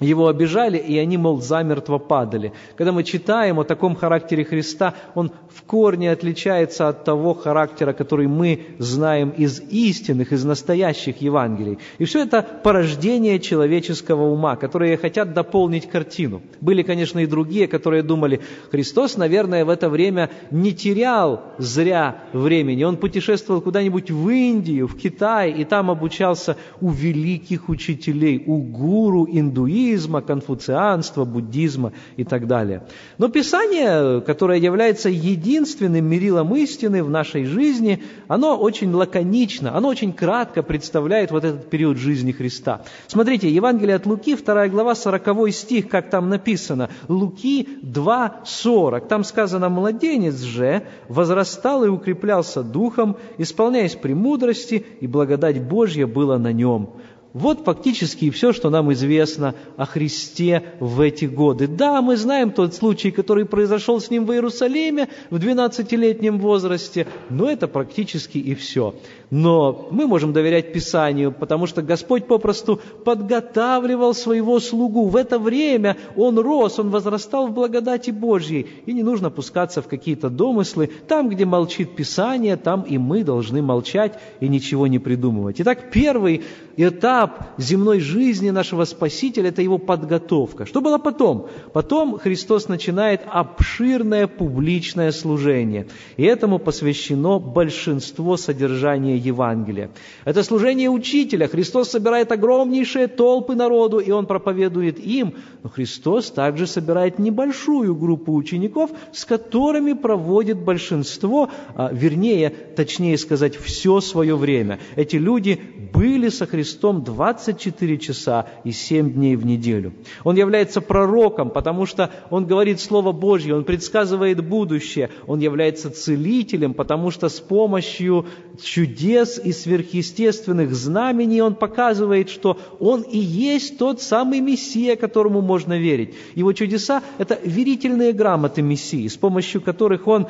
его 0.02 0.28
обижали, 0.28 0.78
и 0.78 0.98
они, 0.98 1.16
мол, 1.16 1.40
замертво 1.40 1.98
падали. 1.98 2.52
Когда 2.76 2.92
мы 2.92 3.04
читаем 3.04 3.58
о 3.58 3.64
таком 3.64 3.96
характере 3.96 4.44
Христа, 4.44 4.94
он 5.14 5.32
в 5.48 5.62
корне 5.62 6.10
отличается 6.10 6.88
от 6.88 7.04
того 7.04 7.34
характера, 7.34 7.92
который 7.92 8.26
мы 8.26 8.60
знаем 8.78 9.30
из 9.30 9.60
истинных, 9.60 10.32
из 10.32 10.44
настоящих 10.44 11.20
Евангелий. 11.20 11.78
И 11.98 12.04
все 12.04 12.22
это 12.22 12.42
порождение 12.42 13.38
человеческого 13.40 14.24
ума, 14.24 14.56
которые 14.56 14.96
хотят 14.96 15.34
дополнить 15.34 15.88
картину. 15.88 16.42
Были, 16.60 16.82
конечно, 16.82 17.18
и 17.18 17.26
другие, 17.26 17.66
которые 17.68 18.02
думали, 18.02 18.40
Христос, 18.70 19.16
наверное, 19.16 19.64
в 19.64 19.68
это 19.68 19.88
время 19.88 20.30
не 20.50 20.72
терял 20.72 21.42
зря 21.58 22.24
времени. 22.32 22.84
Он 22.84 22.96
путешествовал 22.96 23.60
куда-нибудь 23.60 24.10
в 24.10 24.28
Индию, 24.28 24.88
в 24.88 24.96
Китай, 24.96 25.50
и 25.50 25.64
там 25.64 25.90
обучался 25.90 26.56
у 26.80 26.90
великих 26.90 27.68
учителей, 27.68 28.42
у 28.46 28.58
гуру 28.58 29.26
индуизма, 29.30 29.91
иудаизма, 29.92 30.22
конфуцианства, 30.22 31.24
буддизма 31.24 31.92
и 32.16 32.24
так 32.24 32.46
далее. 32.46 32.82
Но 33.18 33.28
Писание, 33.28 34.20
которое 34.20 34.58
является 34.58 35.08
единственным 35.08 36.04
мерилом 36.04 36.54
истины 36.56 37.02
в 37.02 37.10
нашей 37.10 37.44
жизни, 37.44 38.02
оно 38.28 38.56
очень 38.56 38.92
лаконично, 38.92 39.76
оно 39.76 39.88
очень 39.88 40.12
кратко 40.12 40.62
представляет 40.62 41.30
вот 41.30 41.44
этот 41.44 41.70
период 41.70 41.98
жизни 41.98 42.32
Христа. 42.32 42.82
Смотрите, 43.06 43.50
Евангелие 43.50 43.96
от 43.96 44.06
Луки, 44.06 44.36
2 44.36 44.68
глава, 44.68 44.94
40 44.94 45.52
стих, 45.52 45.88
как 45.88 46.10
там 46.10 46.28
написано. 46.28 46.88
Луки 47.08 47.68
2.40. 47.82 49.08
Там 49.08 49.24
сказано, 49.24 49.68
«Младенец 49.68 50.40
же 50.40 50.82
возрастал 51.08 51.84
и 51.84 51.88
укреплялся 51.88 52.62
духом, 52.62 53.16
исполняясь 53.38 53.94
премудрости, 53.94 54.84
и 55.00 55.06
благодать 55.06 55.60
Божья 55.62 56.06
была 56.06 56.38
на 56.38 56.52
нем». 56.52 56.90
Вот 57.32 57.64
фактически 57.64 58.30
все, 58.30 58.52
что 58.52 58.68
нам 58.68 58.92
известно 58.92 59.54
о 59.76 59.86
Христе 59.86 60.62
в 60.80 61.00
эти 61.00 61.24
годы. 61.24 61.66
Да, 61.66 62.02
мы 62.02 62.16
знаем 62.16 62.50
тот 62.52 62.74
случай, 62.74 63.10
который 63.10 63.46
произошел 63.46 64.00
с 64.00 64.10
ним 64.10 64.26
в 64.26 64.32
Иерусалиме 64.32 65.08
в 65.30 65.36
12-летнем 65.36 66.38
возрасте, 66.38 67.06
но 67.30 67.50
это 67.50 67.68
практически 67.68 68.36
и 68.36 68.54
все. 68.54 68.94
Но 69.32 69.88
мы 69.90 70.06
можем 70.06 70.34
доверять 70.34 70.74
Писанию, 70.74 71.32
потому 71.32 71.66
что 71.66 71.80
Господь 71.80 72.26
попросту 72.26 72.82
подготавливал 73.02 74.12
своего 74.12 74.60
слугу. 74.60 75.06
В 75.06 75.16
это 75.16 75.38
время 75.38 75.96
он 76.16 76.38
рос, 76.38 76.78
он 76.78 76.90
возрастал 76.90 77.46
в 77.46 77.54
благодати 77.54 78.10
Божьей. 78.10 78.66
И 78.84 78.92
не 78.92 79.02
нужно 79.02 79.30
пускаться 79.30 79.80
в 79.80 79.88
какие-то 79.88 80.28
домыслы. 80.28 80.90
Там, 81.08 81.30
где 81.30 81.46
молчит 81.46 81.96
Писание, 81.96 82.56
там 82.56 82.82
и 82.82 82.98
мы 82.98 83.24
должны 83.24 83.62
молчать 83.62 84.18
и 84.40 84.48
ничего 84.48 84.86
не 84.86 84.98
придумывать. 84.98 85.62
Итак, 85.62 85.90
первый 85.90 86.42
этап 86.76 87.54
земной 87.56 88.00
жизни 88.00 88.50
нашего 88.50 88.84
Спасителя– 88.84 89.48
это 89.50 89.62
его 89.62 89.78
подготовка. 89.78 90.66
Что 90.66 90.82
было 90.82 90.98
потом? 90.98 91.48
Потом 91.72 92.18
Христос 92.18 92.68
начинает 92.68 93.22
обширное 93.26 94.26
публичное 94.26 95.10
служение. 95.10 95.86
И 96.18 96.24
этому 96.24 96.58
посвящено 96.58 97.38
большинство 97.38 98.36
содержания 98.36 99.21
Евангелия. 99.22 99.90
Это 100.24 100.42
служение 100.42 100.90
учителя. 100.90 101.48
Христос 101.48 101.90
собирает 101.90 102.32
огромнейшие 102.32 103.06
толпы 103.06 103.54
народу, 103.54 103.98
и 103.98 104.10
Он 104.10 104.26
проповедует 104.26 104.98
им. 104.98 105.34
Но 105.62 105.70
Христос 105.70 106.30
также 106.30 106.66
собирает 106.66 107.18
небольшую 107.18 107.94
группу 107.94 108.34
учеников, 108.34 108.90
с 109.12 109.24
которыми 109.24 109.92
проводит 109.92 110.58
большинство, 110.58 111.50
а, 111.74 111.90
вернее, 111.92 112.50
точнее 112.50 113.16
сказать, 113.18 113.56
все 113.56 114.00
свое 114.00 114.36
время. 114.36 114.78
Эти 114.96 115.16
люди 115.16 115.60
были 115.92 116.28
со 116.28 116.46
Христом 116.46 117.04
24 117.04 117.98
часа 117.98 118.46
и 118.64 118.72
7 118.72 119.12
дней 119.12 119.36
в 119.36 119.46
неделю. 119.46 119.92
Он 120.24 120.36
является 120.36 120.80
пророком, 120.80 121.50
потому 121.50 121.86
что 121.86 122.10
он 122.30 122.46
говорит 122.46 122.80
Слово 122.80 123.12
Божье, 123.12 123.54
он 123.54 123.64
предсказывает 123.64 124.44
будущее. 124.46 125.10
Он 125.26 125.40
является 125.40 125.90
целителем, 125.90 126.74
потому 126.74 127.10
что 127.10 127.28
с 127.28 127.40
помощью 127.40 128.26
чудес 128.62 129.11
чудес 129.12 129.40
и 129.44 129.52
сверхъестественных 129.52 130.74
знамений 130.74 131.42
он 131.42 131.54
показывает, 131.54 132.30
что 132.30 132.58
он 132.80 133.02
и 133.02 133.18
есть 133.18 133.78
тот 133.78 134.00
самый 134.00 134.40
Мессия, 134.40 134.96
которому 134.96 135.42
можно 135.42 135.78
верить. 135.78 136.14
Его 136.34 136.52
чудеса– 136.52 137.02
это 137.18 137.38
верительные 137.44 138.12
грамоты 138.12 138.62
Мессии, 138.62 139.06
с 139.08 139.16
помощью 139.16 139.60
которых 139.60 140.06
он 140.08 140.28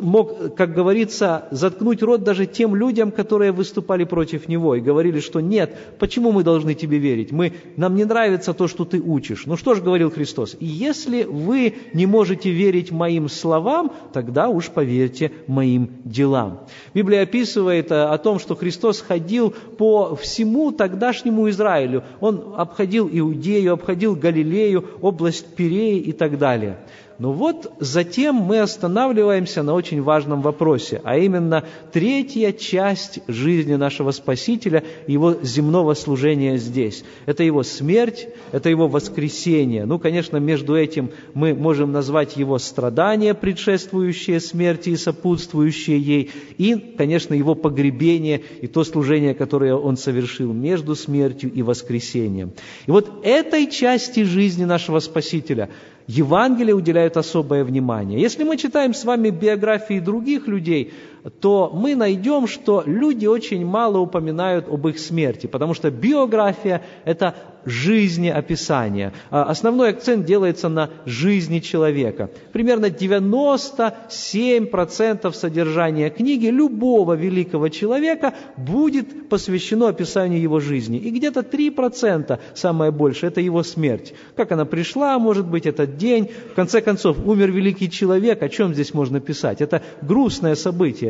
мог, 0.00 0.54
как 0.54 0.72
говорится, 0.72 1.46
заткнуть 1.50 2.02
рот 2.02 2.22
даже 2.22 2.46
тем 2.46 2.74
людям, 2.74 3.10
которые 3.10 3.52
выступали 3.52 4.04
против 4.04 4.48
него 4.48 4.74
и 4.74 4.80
говорили, 4.80 5.20
что 5.20 5.40
нет, 5.40 5.76
почему 5.98 6.32
мы 6.32 6.42
должны 6.42 6.74
тебе 6.74 6.98
верить? 6.98 7.32
Мы, 7.32 7.52
нам 7.76 7.94
не 7.94 8.04
нравится 8.04 8.54
то, 8.54 8.66
что 8.66 8.84
ты 8.84 9.00
учишь. 9.00 9.44
Ну 9.44 9.56
что 9.56 9.74
же 9.74 9.82
говорил 9.82 10.10
Христос? 10.10 10.56
И 10.58 10.66
если 10.66 11.24
вы 11.24 11.74
не 11.92 12.06
можете 12.06 12.50
верить 12.50 12.90
моим 12.90 13.28
словам, 13.28 13.92
тогда 14.12 14.48
уж 14.48 14.70
поверьте 14.70 15.32
моим 15.46 15.90
делам. 16.04 16.60
Библия 16.94 17.22
описывает 17.22 17.90
э, 17.90 18.04
о 18.04 18.16
том, 18.16 18.38
что 18.38 18.56
Христос 18.56 19.00
ходил 19.02 19.50
по 19.50 20.16
всему 20.16 20.72
тогдашнему 20.72 21.48
Израилю. 21.50 22.04
Он 22.20 22.54
обходил 22.56 23.08
Иудею, 23.12 23.74
обходил 23.74 24.16
Галилею, 24.16 24.84
область 25.02 25.54
Пиреи 25.54 25.98
и 25.98 26.12
так 26.12 26.38
далее. 26.38 26.78
Но 27.18 27.32
вот 27.32 27.72
затем 27.80 28.36
мы 28.36 28.60
останавливаемся 28.60 29.64
на 29.64 29.74
очень 29.74 30.00
важном 30.02 30.40
вопросе, 30.40 31.00
а 31.02 31.18
именно 31.18 31.64
третья 31.92 32.52
часть 32.52 33.18
жизни 33.26 33.74
нашего 33.74 34.12
Спасителя, 34.12 34.84
его 35.08 35.34
земного 35.42 35.94
служения 35.94 36.58
здесь. 36.58 37.04
Это 37.26 37.42
его 37.42 37.64
смерть, 37.64 38.28
это 38.52 38.70
его 38.70 38.86
воскресение. 38.86 39.84
Ну, 39.84 39.98
конечно, 39.98 40.36
между 40.36 40.76
этим 40.76 41.10
мы 41.34 41.54
можем 41.54 41.90
назвать 41.90 42.36
его 42.36 42.56
страдания, 42.58 43.34
предшествующие 43.34 44.38
смерти 44.38 44.90
и 44.90 44.96
сопутствующие 44.96 45.98
ей, 45.98 46.30
и, 46.56 46.76
конечно, 46.76 47.34
его 47.34 47.56
погребение 47.56 48.42
и 48.62 48.68
то 48.68 48.84
служение, 48.84 49.34
которое 49.34 49.74
он 49.74 49.96
совершил 49.96 50.52
между 50.52 50.94
смертью 50.94 51.52
и 51.52 51.62
воскресением. 51.62 52.52
И 52.86 52.92
вот 52.92 53.10
этой 53.24 53.68
части 53.68 54.22
жизни 54.22 54.64
нашего 54.64 55.00
Спасителя– 55.00 55.68
Евангелие 56.08 56.74
уделяют 56.74 57.18
особое 57.18 57.64
внимание. 57.64 58.18
Если 58.18 58.42
мы 58.42 58.56
читаем 58.56 58.94
с 58.94 59.04
вами 59.04 59.28
биографии 59.28 60.00
других 60.00 60.48
людей, 60.48 60.94
то 61.40 61.70
мы 61.74 61.94
найдем, 61.94 62.46
что 62.46 62.82
люди 62.86 63.26
очень 63.26 63.64
мало 63.64 63.98
упоминают 63.98 64.68
об 64.68 64.86
их 64.88 64.98
смерти, 64.98 65.46
потому 65.46 65.74
что 65.74 65.90
биография– 65.90 66.82
это 67.04 67.34
жизнеописание. 67.64 69.12
А 69.30 69.44
основной 69.44 69.90
акцент 69.90 70.24
делается 70.24 70.68
на 70.68 70.90
жизни 71.04 71.60
человека. 71.60 72.30
Примерно 72.52 72.86
97% 72.86 75.32
содержания 75.32 76.10
книги 76.10 76.46
любого 76.46 77.14
великого 77.14 77.68
человека 77.68 78.34
будет 78.56 79.28
посвящено 79.28 79.88
описанию 79.88 80.40
его 80.40 80.60
жизни. 80.60 80.98
И 80.98 81.10
где-то 81.10 81.40
3%, 81.40 82.38
самое 82.54 82.90
большее, 82.90 83.28
это 83.28 83.40
его 83.40 83.62
смерть. 83.62 84.14
Как 84.36 84.52
она 84.52 84.64
пришла, 84.64 85.18
может 85.18 85.46
быть, 85.46 85.66
этот 85.66 85.96
день. 85.96 86.30
В 86.52 86.54
конце 86.54 86.80
концов, 86.80 87.18
умер 87.24 87.50
великий 87.50 87.90
человек, 87.90 88.42
о 88.42 88.48
чем 88.48 88.72
здесь 88.72 88.94
можно 88.94 89.20
писать? 89.20 89.60
Это 89.60 89.82
грустное 90.02 90.54
событие 90.54 91.07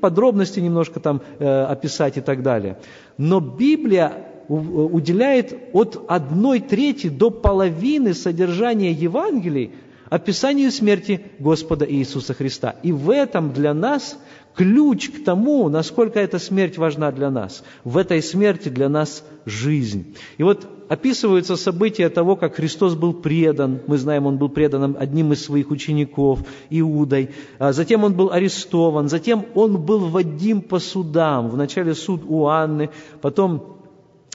подробности 0.00 0.60
немножко 0.60 1.00
там 1.00 1.20
э, 1.38 1.64
описать 1.64 2.16
и 2.16 2.20
так 2.20 2.42
далее. 2.42 2.78
Но 3.18 3.40
Библия 3.40 4.12
уделяет 4.48 5.58
от 5.72 6.04
одной 6.08 6.60
трети 6.60 7.08
до 7.08 7.30
половины 7.30 8.14
содержания 8.14 8.92
Евангелий 8.92 9.72
описанию 10.08 10.70
смерти 10.70 11.20
Господа 11.38 11.84
Иисуса 11.90 12.34
Христа. 12.34 12.76
И 12.82 12.92
в 12.92 13.10
этом 13.10 13.52
для 13.52 13.74
нас 13.74 14.18
ключ 14.56 15.10
к 15.10 15.24
тому, 15.24 15.68
насколько 15.68 16.18
эта 16.18 16.38
смерть 16.38 16.78
важна 16.78 17.12
для 17.12 17.30
нас. 17.30 17.62
В 17.84 17.98
этой 17.98 18.22
смерти 18.22 18.68
для 18.68 18.88
нас 18.88 19.22
жизнь. 19.44 20.16
И 20.38 20.42
вот 20.42 20.66
описываются 20.88 21.56
события 21.56 22.08
того, 22.08 22.36
как 22.36 22.56
Христос 22.56 22.94
был 22.94 23.12
предан. 23.12 23.80
Мы 23.86 23.98
знаем, 23.98 24.26
он 24.26 24.38
был 24.38 24.48
предан 24.48 24.96
одним 24.98 25.32
из 25.32 25.44
своих 25.44 25.70
учеников, 25.70 26.40
Иудой. 26.70 27.30
А 27.58 27.72
затем 27.72 28.04
он 28.04 28.14
был 28.14 28.32
арестован. 28.32 29.08
Затем 29.08 29.44
он 29.54 29.78
был 29.78 30.00
вводим 30.00 30.62
по 30.62 30.78
судам. 30.78 31.50
Вначале 31.50 31.94
суд 31.94 32.22
у 32.26 32.46
Анны, 32.46 32.90
потом 33.20 33.75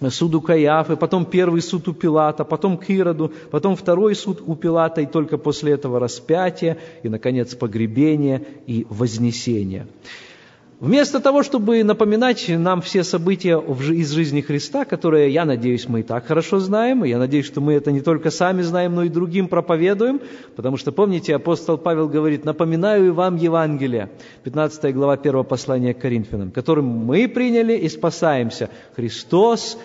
суд 0.09 0.35
у 0.35 0.41
Каиафы, 0.41 0.95
потом 0.95 1.25
первый 1.25 1.61
суд 1.61 1.87
у 1.87 1.93
Пилата, 1.93 2.43
потом 2.43 2.77
к 2.77 2.89
Ироду, 2.89 3.31
потом 3.51 3.75
второй 3.75 4.15
суд 4.15 4.41
у 4.45 4.55
Пилата, 4.55 5.01
и 5.01 5.05
только 5.05 5.37
после 5.37 5.73
этого 5.73 5.99
распятие, 5.99 6.77
и, 7.03 7.09
наконец, 7.09 7.53
погребение 7.55 8.43
и 8.65 8.87
вознесение. 8.89 9.87
Вместо 10.81 11.19
того, 11.19 11.43
чтобы 11.43 11.83
напоминать 11.83 12.43
нам 12.49 12.81
все 12.81 13.03
события 13.03 13.59
из 13.59 14.09
жизни 14.09 14.41
Христа, 14.41 14.83
которые, 14.83 15.31
я 15.31 15.45
надеюсь, 15.45 15.87
мы 15.87 15.99
и 15.99 16.03
так 16.03 16.25
хорошо 16.25 16.57
знаем, 16.57 17.05
и 17.05 17.09
я 17.09 17.19
надеюсь, 17.19 17.45
что 17.45 17.61
мы 17.61 17.73
это 17.73 17.91
не 17.91 18.01
только 18.01 18.31
сами 18.31 18.63
знаем, 18.63 18.95
но 18.95 19.03
и 19.03 19.09
другим 19.09 19.47
проповедуем, 19.47 20.21
потому 20.55 20.77
что, 20.77 20.91
помните, 20.91 21.35
апостол 21.35 21.77
Павел 21.77 22.09
говорит, 22.09 22.45
напоминаю 22.45 23.13
вам 23.13 23.35
Евангелие, 23.35 24.09
15 24.43 24.91
глава 24.95 25.13
1 25.13 25.43
послания 25.43 25.93
к 25.93 25.99
Коринфянам, 25.99 26.49
которым 26.49 26.85
мы 26.85 27.27
приняли 27.27 27.73
и 27.73 27.87
спасаемся. 27.87 28.71
Христос 28.95 29.77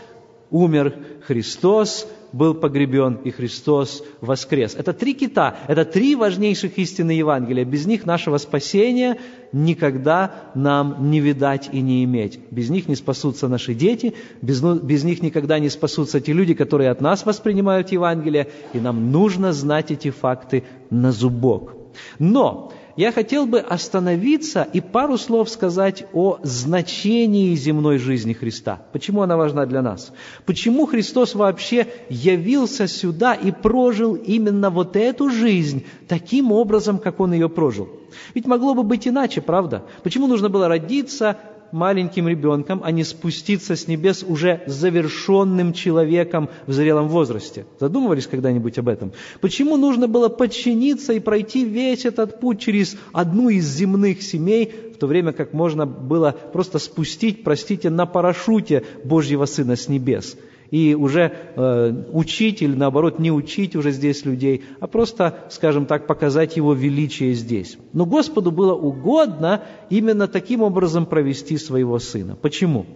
умер, 0.51 0.95
Христос 1.27 2.09
был 2.33 2.55
погребен, 2.55 3.19
и 3.25 3.31
Христос 3.31 4.03
воскрес. 4.21 4.75
Это 4.75 4.93
три 4.93 5.15
кита, 5.15 5.57
это 5.69 5.85
три 5.85 6.15
важнейших 6.15 6.79
истины 6.79 7.13
Евангелия. 7.13 7.65
Без 7.65 7.87
них 7.87 8.07
нашего 8.07 8.39
спасения 8.39 9.19
никогда 9.53 10.51
нам 10.55 11.11
не 11.11 11.21
видать 11.21 11.69
и 11.73 11.81
не 11.81 12.05
иметь. 12.05 12.39
Без 12.51 12.71
них 12.71 12.89
не 12.89 12.97
спасутся 12.97 13.49
наши 13.49 13.75
дети, 13.75 14.15
без, 14.43 14.63
ну, 14.63 14.75
без 14.77 15.05
них 15.05 15.23
никогда 15.23 15.59
не 15.59 15.69
спасутся 15.69 16.21
те 16.21 16.33
люди, 16.33 16.55
которые 16.55 16.91
от 16.91 17.01
нас 17.01 17.25
воспринимают 17.27 17.93
Евангелие, 17.93 18.49
и 18.73 18.81
нам 18.81 19.11
нужно 19.11 19.53
знать 19.53 19.91
эти 19.91 20.11
факты 20.11 20.65
на 20.91 21.13
зубок. 21.13 21.75
Но 22.19 22.73
я 22.97 23.13
хотел 23.13 23.47
бы 23.47 23.61
остановиться 23.61 24.67
и 24.73 24.81
пару 24.81 25.19
слов 25.19 25.51
сказать 25.51 26.07
о 26.13 26.39
значении 26.43 27.55
земной 27.55 27.99
жизни 27.99 28.33
Христа. 28.33 28.83
Почему 28.93 29.23
она 29.23 29.37
важна 29.37 29.67
для 29.67 29.83
нас? 29.83 30.13
Почему 30.47 30.87
Христос 30.87 31.35
вообще 31.35 31.87
явился 32.09 32.89
сюда 32.89 33.35
и 33.35 33.51
прожил 33.51 34.15
именно 34.15 34.71
вот 34.71 34.97
эту 34.97 35.31
жизнь 35.31 35.85
таким 36.09 36.53
образом, 36.53 36.99
как 36.99 37.21
Он 37.21 37.35
ее 37.35 37.49
прожил? 37.49 37.89
Ведь 38.35 38.47
могло 38.47 38.75
бы 38.75 38.83
быть 38.83 39.07
иначе, 39.07 39.43
правда? 39.43 39.85
Почему 40.03 40.27
нужно 40.27 40.49
было 40.49 40.69
родиться, 40.69 41.39
маленьким 41.73 42.29
ребенком, 42.29 42.81
а 42.85 42.91
не 42.91 43.05
спуститься 43.05 43.77
с 43.77 43.89
небес 43.89 44.25
уже 44.27 44.63
завершенным 44.67 45.73
человеком 45.73 46.49
в 46.67 46.73
зрелом 46.73 47.09
возрасте. 47.09 47.67
Задумывались 47.79 48.27
когда-нибудь 48.27 48.79
об 48.79 48.89
этом? 48.89 49.13
Почему 49.41 49.77
нужно 49.77 50.09
было 50.09 50.29
подчиниться 50.29 51.13
и 51.13 51.21
пройти 51.21 51.65
весь 51.65 52.05
этот 52.05 52.41
путь 52.41 52.61
через 52.61 52.97
одну 53.13 53.49
из 53.49 53.67
земных 53.67 54.23
семей, 54.23 54.73
в 54.95 54.99
то 54.99 55.07
время 55.07 55.33
как 55.33 55.53
можно 55.53 55.87
было 55.87 56.35
просто 56.53 56.79
спустить, 56.79 57.45
простите, 57.45 57.91
на 57.91 58.07
парашюте 58.07 58.85
Божьего 59.05 59.45
Сына 59.45 59.77
с 59.77 59.89
небес? 59.89 60.37
И 60.71 60.95
уже 60.95 61.33
э, 61.57 62.05
учить 62.13 62.63
или 62.63 62.75
наоборот 62.75 63.19
не 63.19 63.31
учить 63.31 63.77
уже 63.77 63.91
здесь 63.91 64.25
людей, 64.25 64.65
а 64.81 64.87
просто, 64.87 65.39
скажем 65.51 65.87
так, 65.87 66.07
показать 66.07 66.57
Его 66.57 66.75
величие 66.75 67.35
здесь. 67.35 67.79
Но 67.93 68.07
Господу 68.07 68.51
было 68.51 68.75
угодно 68.75 69.63
именно 69.91 70.29
таким 70.29 70.63
образом 70.63 71.07
провести 71.07 71.57
своего 71.59 71.99
Сына. 71.99 72.37
Почему? 72.41 72.87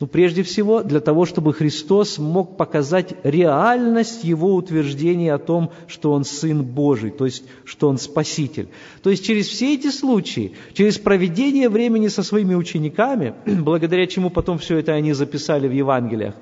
Ну, 0.00 0.06
прежде 0.08 0.42
всего, 0.42 0.82
для 0.82 1.00
того, 1.00 1.24
чтобы 1.24 1.52
Христос 1.52 2.18
мог 2.18 2.56
показать 2.56 3.14
реальность 3.22 4.24
Его 4.24 4.54
утверждения 4.54 5.32
о 5.32 5.38
том, 5.38 5.70
что 5.86 6.12
Он 6.12 6.24
Сын 6.24 6.62
Божий, 6.64 7.10
то 7.10 7.24
есть, 7.24 7.44
что 7.64 7.88
Он 7.88 7.98
Спаситель. 7.98 8.68
То 9.02 9.10
есть, 9.10 9.24
через 9.24 9.48
все 9.48 9.74
эти 9.74 9.90
случаи, 9.90 10.52
через 10.72 10.98
проведение 10.98 11.68
времени 11.68 12.08
со 12.08 12.22
своими 12.22 12.54
учениками, 12.54 13.34
благодаря 13.46 14.06
чему 14.06 14.30
потом 14.30 14.58
все 14.58 14.78
это 14.78 14.92
они 14.92 15.12
записали 15.12 15.68
в 15.68 15.72
Евангелиях, 15.72 16.34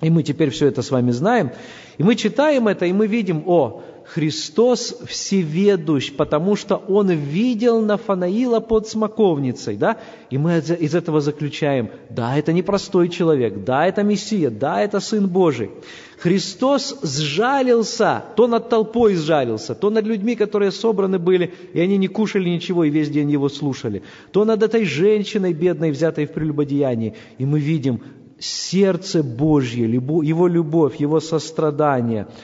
и 0.00 0.10
мы 0.10 0.22
теперь 0.22 0.50
все 0.50 0.66
это 0.66 0.82
с 0.82 0.90
вами 0.90 1.10
знаем. 1.10 1.50
И 1.98 2.02
мы 2.02 2.14
читаем 2.16 2.68
это, 2.68 2.86
и 2.86 2.92
мы 2.92 3.06
видим, 3.06 3.42
о, 3.46 3.82
Христос 4.14 4.96
всеведущ, 5.06 6.12
потому 6.12 6.56
что 6.56 6.76
Он 6.76 7.10
видел 7.10 7.80
Нафанаила 7.80 8.58
под 8.58 8.88
смоковницей, 8.88 9.76
да? 9.76 9.98
И 10.30 10.38
мы 10.38 10.58
из 10.58 10.94
этого 10.94 11.20
заключаем, 11.20 11.90
да, 12.08 12.36
это 12.36 12.52
не 12.52 12.62
простой 12.62 13.08
человек, 13.08 13.62
да, 13.64 13.86
это 13.86 14.02
Мессия, 14.02 14.50
да, 14.50 14.82
это 14.82 14.98
Сын 14.98 15.28
Божий. 15.28 15.70
Христос 16.18 16.98
сжалился, 17.02 18.24
то 18.36 18.46
над 18.46 18.68
толпой 18.68 19.14
сжалился, 19.14 19.74
то 19.74 19.90
над 19.90 20.04
людьми, 20.04 20.34
которые 20.34 20.72
собраны 20.72 21.18
были, 21.18 21.54
и 21.72 21.80
они 21.80 21.96
не 21.96 22.08
кушали 22.08 22.48
ничего, 22.48 22.84
и 22.84 22.90
весь 22.90 23.10
день 23.10 23.30
Его 23.30 23.48
слушали, 23.48 24.02
то 24.32 24.44
над 24.44 24.62
этой 24.62 24.84
женщиной 24.84 25.52
бедной, 25.52 25.92
взятой 25.92 26.26
в 26.26 26.32
прелюбодеянии. 26.32 27.14
И 27.38 27.46
мы 27.46 27.60
видим, 27.60 28.02
сердце 28.40 29.22
Божье, 29.22 29.84
Его 29.84 30.48
любовь, 30.48 30.96
Его 30.96 31.20
сострадание. 31.20 32.26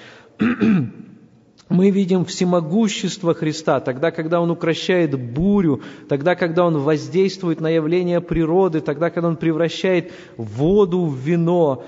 Мы 1.68 1.90
видим 1.90 2.24
всемогущество 2.24 3.34
Христа, 3.34 3.80
тогда, 3.80 4.12
когда 4.12 4.40
Он 4.40 4.52
укращает 4.52 5.18
бурю, 5.18 5.82
тогда, 6.08 6.36
когда 6.36 6.64
Он 6.64 6.78
воздействует 6.78 7.60
на 7.60 7.68
явление 7.68 8.20
природы, 8.20 8.80
тогда, 8.80 9.10
когда 9.10 9.28
Он 9.28 9.36
превращает 9.36 10.12
воду 10.36 11.06
в 11.06 11.16
вино, 11.16 11.84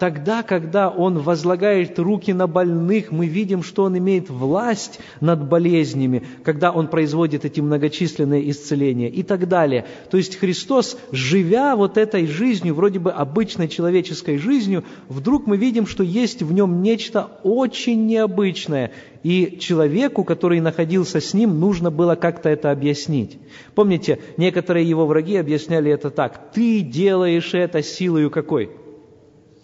тогда, 0.00 0.42
когда 0.42 0.88
Он 0.90 1.18
возлагает 1.20 1.96
руки 2.00 2.32
на 2.32 2.48
больных, 2.48 3.12
мы 3.12 3.28
видим, 3.28 3.62
что 3.62 3.84
Он 3.84 3.96
имеет 3.96 4.28
власть 4.28 4.98
над 5.20 5.48
болезнями, 5.48 6.24
когда 6.42 6.72
Он 6.72 6.88
производит 6.88 7.44
эти 7.44 7.60
многочисленные 7.60 8.50
исцеления 8.50 9.08
и 9.08 9.22
так 9.22 9.46
далее. 9.46 9.86
То 10.10 10.16
есть 10.16 10.34
Христос, 10.34 10.98
живя 11.12 11.76
вот 11.76 11.96
этой 11.96 12.26
жизнью, 12.26 12.74
вроде 12.74 12.98
бы 12.98 13.12
обычной 13.12 13.68
человеческой 13.68 14.38
жизнью, 14.38 14.82
вдруг 15.08 15.46
мы 15.46 15.56
видим, 15.56 15.86
что 15.86 16.02
есть 16.02 16.42
в 16.42 16.52
Нем 16.52 16.82
нечто 16.82 17.28
очень 17.44 18.06
необычное. 18.06 18.90
И 19.22 19.58
человеку, 19.60 20.24
который 20.24 20.58
находился 20.58 21.20
с 21.20 21.34
Ним, 21.34 21.60
нужно 21.60 21.92
было 21.92 22.16
как-то 22.16 22.48
это 22.48 22.72
объяснить. 22.72 23.38
Помните, 23.76 24.18
некоторые 24.36 24.88
Его 24.88 25.06
враги 25.06 25.36
объясняли 25.36 25.92
это 25.92 26.10
так. 26.10 26.50
«Ты 26.52 26.80
делаешь 26.80 27.54
это 27.54 27.80
силою 27.80 28.28
какой?» 28.28 28.81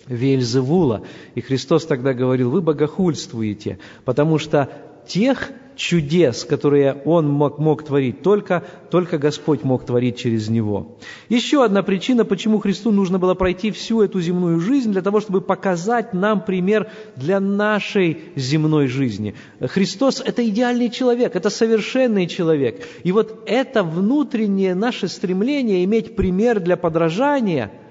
Вельзевула. 0.09 1.03
И 1.35 1.41
Христос 1.41 1.87
тогда 1.87 2.15
говорил, 2.15 2.51
вы 2.51 2.61
богохульствуете, 2.61 3.79
потому 4.05 4.39
что 4.39 4.69
тех 5.07 5.51
чудес, 5.79 6.45
которые 6.45 7.01
Он 7.05 7.29
мог, 7.29 7.59
мог 7.59 7.85
творить, 7.85 8.23
только, 8.23 8.65
только 8.91 9.17
Господь 9.17 9.63
мог 9.63 9.87
творить 9.87 10.19
через 10.19 10.49
Него. 10.49 10.99
Еще 11.29 11.65
одна 11.65 11.83
причина, 11.83 12.25
почему 12.25 12.59
Христу 12.59 12.91
нужно 12.91 13.19
было 13.19 13.35
пройти 13.35 13.71
всю 13.71 14.03
эту 14.03 14.21
земную 14.21 14.61
жизнь, 14.61 14.93
для 14.93 15.03
того, 15.03 15.21
чтобы 15.21 15.41
показать 15.41 16.13
нам 16.13 16.45
пример 16.45 16.91
для 17.17 17.39
нашей 17.39 18.19
земной 18.35 18.89
жизни. 18.89 19.35
Христос– 19.61 20.21
это 20.27 20.47
идеальный 20.47 20.91
человек, 20.91 21.37
это 21.37 21.49
совершенный 21.49 22.27
человек. 22.27 22.85
И 23.05 23.13
вот 23.13 23.45
это 23.47 23.85
внутреннее 23.85 24.75
наше 24.75 25.07
стремление 25.09 25.85
иметь 25.85 26.17
пример 26.17 26.61
для 26.61 26.77
подражания– 26.77 27.71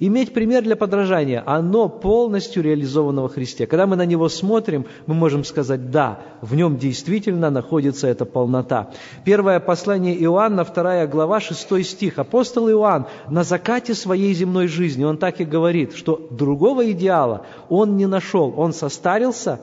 Иметь 0.00 0.32
пример 0.32 0.62
для 0.62 0.76
подражания, 0.76 1.42
оно 1.44 1.88
полностью 1.88 2.62
реализовано 2.62 3.22
во 3.22 3.28
Христе. 3.28 3.66
Когда 3.66 3.84
мы 3.84 3.96
на 3.96 4.06
Него 4.06 4.28
смотрим, 4.28 4.86
мы 5.06 5.14
можем 5.14 5.42
сказать, 5.42 5.90
да, 5.90 6.20
в 6.40 6.54
Нем 6.54 6.76
действительно 6.76 7.50
находится 7.50 8.06
эта 8.06 8.24
полнота. 8.24 8.90
Первое 9.24 9.58
послание 9.58 10.16
Иоанна, 10.22 10.64
вторая 10.64 11.08
глава, 11.08 11.40
шестой 11.40 11.82
стих. 11.82 12.20
Апостол 12.20 12.70
Иоанн 12.70 13.06
на 13.28 13.42
закате 13.42 13.94
своей 13.94 14.32
земной 14.34 14.68
жизни, 14.68 15.02
он 15.02 15.18
так 15.18 15.40
и 15.40 15.44
говорит, 15.44 15.94
что 15.94 16.28
другого 16.30 16.92
идеала 16.92 17.46
он 17.68 17.96
не 17.96 18.06
нашел. 18.06 18.54
Он 18.56 18.72
состарился, 18.72 19.60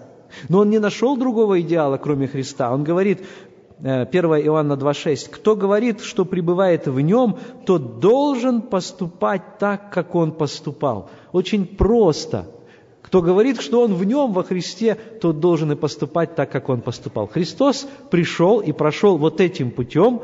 но 0.49 0.59
он 0.59 0.69
не 0.69 0.79
нашел 0.79 1.15
другого 1.15 1.61
идеала, 1.61 1.95
кроме 1.95 2.27
Христа. 2.27 2.73
Он 2.73 2.83
говорит, 2.83 3.21
1 3.79 3.87
э, 3.87 4.41
Иоанна 4.45 4.73
2,6. 4.73 5.29
«Кто 5.29 5.55
говорит, 5.55 6.01
что 6.01 6.25
пребывает 6.25 6.87
в 6.87 6.99
нем, 6.99 7.37
тот 7.65 7.99
должен 7.99 8.61
поступать 8.61 9.57
так, 9.59 9.91
как 9.91 10.15
он 10.15 10.31
поступал». 10.31 11.09
Очень 11.31 11.65
просто. 11.65 12.47
Кто 13.01 13.21
говорит, 13.21 13.61
что 13.61 13.81
он 13.81 13.93
в 13.93 14.03
нем, 14.03 14.33
во 14.33 14.43
Христе, 14.43 14.95
тот 14.95 15.39
должен 15.39 15.71
и 15.71 15.75
поступать 15.75 16.35
так, 16.35 16.51
как 16.51 16.69
он 16.69 16.81
поступал. 16.81 17.27
Христос 17.27 17.87
пришел 18.09 18.61
и 18.61 18.71
прошел 18.71 19.17
вот 19.17 19.39
этим 19.41 19.71
путем, 19.71 20.21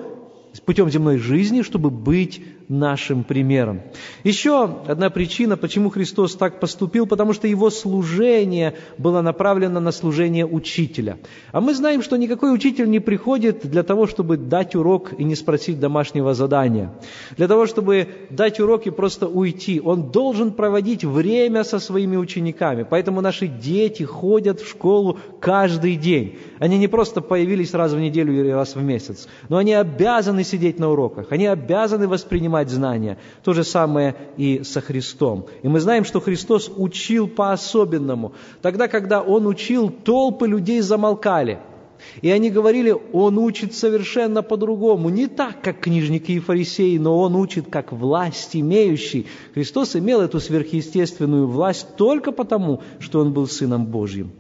путем 0.66 0.90
земной 0.90 1.18
жизни, 1.18 1.62
чтобы 1.62 1.92
быть 1.92 2.42
нашим 2.72 3.24
примером. 3.24 3.82
Еще 4.24 4.64
одна 4.88 5.10
причина, 5.10 5.58
почему 5.58 5.90
Христос 5.90 6.36
так 6.36 6.60
поступил, 6.60 7.06
потому 7.06 7.34
что 7.34 7.48
Его 7.48 7.70
служение 7.70 8.76
было 8.98 9.22
направлено 9.22 9.80
на 9.80 9.92
служение 9.92 10.46
учителя. 10.46 11.18
А 11.52 11.60
мы 11.60 11.76
знаем, 11.76 12.02
что 12.02 12.16
никакой 12.16 12.54
учитель 12.54 12.90
не 12.90 13.00
приходит 13.00 13.70
для 13.70 13.84
того, 13.84 14.08
чтобы 14.08 14.38
дать 14.38 14.76
урок 14.76 15.12
и 15.18 15.24
не 15.24 15.36
спросить 15.36 15.80
домашнего 15.80 16.34
задания. 16.34 16.94
Для 17.38 17.48
того, 17.48 17.66
чтобы 17.66 18.08
дать 18.30 18.60
урок 18.60 18.88
и 18.88 18.92
просто 18.92 19.28
уйти. 19.28 19.82
Он 19.82 20.12
должен 20.12 20.52
проводить 20.52 21.04
время 21.04 21.64
со 21.64 21.80
своими 21.80 22.16
учениками. 22.16 22.86
Поэтому 22.90 23.22
наши 23.22 23.48
дети 23.48 24.04
ходят 24.04 24.62
в 24.62 24.70
школу 24.70 25.20
каждый 25.42 25.98
день. 25.98 26.38
Они 26.60 26.78
не 26.78 26.88
просто 26.88 27.22
появились 27.22 27.74
раз 27.74 27.92
в 27.92 28.00
неделю 28.00 28.40
или 28.40 28.50
раз 28.50 28.76
в 28.76 28.82
месяц, 28.82 29.28
но 29.50 29.58
они 29.58 29.74
обязаны 29.74 30.44
сидеть 30.44 30.80
на 30.80 30.90
уроках, 30.90 31.32
они 31.32 31.48
обязаны 31.48 32.08
воспринимать 32.08 32.61
принимать 32.62 32.70
знания. 32.70 33.18
То 33.44 33.54
же 33.54 33.64
самое 33.64 34.16
и 34.38 34.64
со 34.64 34.82
Христом. 34.82 35.46
И 35.64 35.68
мы 35.68 35.80
знаем, 35.80 36.06
что 36.06 36.20
Христос 36.20 36.72
учил 36.76 37.28
по-особенному. 37.28 38.34
Тогда, 38.62 38.88
когда 38.88 39.22
Он 39.22 39.48
учил, 39.48 39.90
толпы 39.90 40.48
людей 40.48 40.82
замолкали. 40.82 41.60
И 42.24 42.32
они 42.32 42.50
говорили, 42.50 42.96
Он 43.14 43.38
учит 43.38 43.74
совершенно 43.74 44.42
по-другому. 44.42 45.10
Не 45.10 45.28
так, 45.28 45.62
как 45.62 45.80
книжники 45.82 46.32
и 46.34 46.40
фарисеи, 46.40 46.98
но 46.98 47.20
Он 47.20 47.36
учит 47.36 47.66
как 47.70 47.92
власть 47.92 48.56
имеющий. 48.56 49.28
Христос 49.54 49.96
имел 49.96 50.22
эту 50.22 50.40
сверхъестественную 50.40 51.48
власть 51.48 51.88
только 51.98 52.32
потому, 52.32 52.82
что 53.00 53.20
Он 53.20 53.34
был 53.34 53.48
Сыном 53.48 53.86
Божьим. 53.86 54.32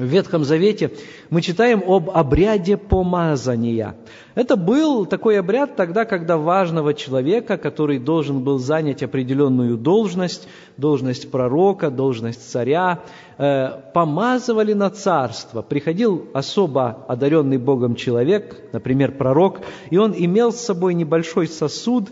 В 0.00 0.04
Ветхом 0.04 0.44
Завете 0.44 0.92
мы 1.28 1.42
читаем 1.42 1.82
об 1.86 2.08
обряде 2.08 2.78
помазания. 2.78 3.96
Это 4.34 4.56
был 4.56 5.04
такой 5.04 5.38
обряд 5.38 5.76
тогда, 5.76 6.06
когда 6.06 6.38
важного 6.38 6.94
человека, 6.94 7.58
который 7.58 7.98
должен 7.98 8.42
был 8.42 8.58
занять 8.58 9.02
определенную 9.02 9.76
должность, 9.76 10.48
должность 10.78 11.30
пророка, 11.30 11.90
должность 11.90 12.50
царя, 12.50 13.00
э, 13.36 13.72
помазывали 13.92 14.72
на 14.72 14.88
царство. 14.88 15.60
Приходил 15.60 16.28
особо 16.32 17.04
одаренный 17.06 17.58
Богом 17.58 17.94
человек, 17.94 18.56
например, 18.72 19.12
пророк, 19.12 19.60
и 19.90 19.98
он 19.98 20.14
имел 20.16 20.50
с 20.50 20.60
собой 20.60 20.94
небольшой 20.94 21.46
сосуд 21.46 22.08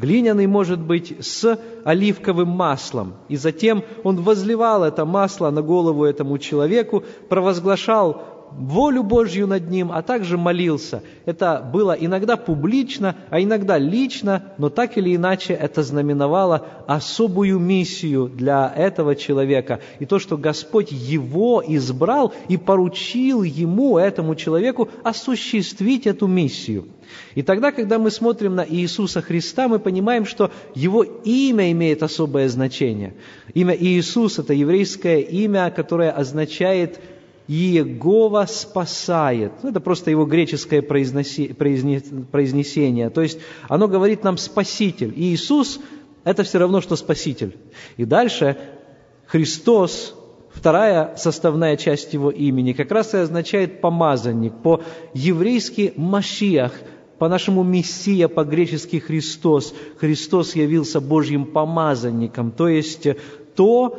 глиняный, 0.00 0.46
может 0.46 0.80
быть, 0.80 1.14
с 1.20 1.58
оливковым 1.84 2.48
маслом. 2.48 3.14
И 3.28 3.36
затем 3.36 3.84
он 4.02 4.16
возливал 4.22 4.84
это 4.84 5.04
масло 5.04 5.50
на 5.50 5.62
голову 5.62 6.04
этому 6.04 6.38
человеку, 6.38 7.04
провозглашал 7.28 8.22
волю 8.52 9.02
Божью 9.02 9.46
над 9.46 9.70
ним, 9.70 9.90
а 9.92 10.02
также 10.02 10.38
молился. 10.38 11.02
Это 11.26 11.68
было 11.72 11.92
иногда 11.92 12.36
публично, 12.36 13.16
а 13.30 13.40
иногда 13.40 13.78
лично, 13.78 14.44
но 14.58 14.68
так 14.68 14.96
или 14.98 15.16
иначе 15.16 15.54
это 15.54 15.82
знаменовало 15.82 16.66
особую 16.86 17.58
миссию 17.58 18.28
для 18.28 18.72
этого 18.74 19.14
человека. 19.16 19.80
И 19.98 20.06
то, 20.06 20.18
что 20.18 20.36
Господь 20.36 20.92
его 20.92 21.62
избрал 21.66 22.32
и 22.48 22.56
поручил 22.56 23.42
ему, 23.42 23.98
этому 23.98 24.34
человеку, 24.34 24.88
осуществить 25.02 26.06
эту 26.06 26.26
миссию– 26.26 26.86
и 27.34 27.42
тогда, 27.42 27.72
когда 27.72 27.98
мы 27.98 28.10
смотрим 28.10 28.54
на 28.54 28.66
Иисуса 28.68 29.22
Христа, 29.22 29.68
мы 29.68 29.78
понимаем, 29.78 30.26
что 30.26 30.50
Его 30.74 31.02
имя 31.02 31.70
имеет 31.72 32.02
особое 32.02 32.48
значение. 32.48 33.14
Имя 33.54 33.76
Иисус– 33.78 34.38
это 34.38 34.52
еврейское 34.52 35.20
имя, 35.20 35.72
которое 35.74 36.10
означает 36.10 37.00
Иегова 37.52 38.46
спасает. 38.46 39.50
Ну, 39.64 39.70
это 39.70 39.80
просто 39.80 40.12
его 40.12 40.24
греческое 40.24 40.82
произнесение. 40.82 43.10
То 43.10 43.22
есть 43.22 43.40
оно 43.68 43.88
говорит 43.88 44.22
нам 44.22 44.36
«спаситель». 44.36 45.12
И 45.16 45.34
Иисус– 45.34 45.80
это 46.24 46.44
все 46.44 46.58
равно, 46.58 46.80
что 46.80 46.94
спаситель. 46.94 47.56
И 47.96 48.04
дальше 48.04 48.56
Христос, 49.26 50.14
вторая 50.54 51.16
составная 51.16 51.76
часть 51.76 52.14
его 52.14 52.30
имени, 52.30 52.72
как 52.72 52.92
раз 52.92 53.14
и 53.14 53.16
означает 53.16 53.80
помазанник. 53.80 54.52
По-еврейски 54.62 55.94
«машиах», 55.96 56.72
по-нашему 57.18 57.64
Мессия, 57.64 58.28
по-гречески 58.28 59.00
Христос. 59.00 59.74
Христос 59.98 60.54
явился 60.54 61.00
Божьим 61.00 61.46
помазанником, 61.46 62.52
то 62.52 62.68
есть 62.68 63.08
то 63.56 63.98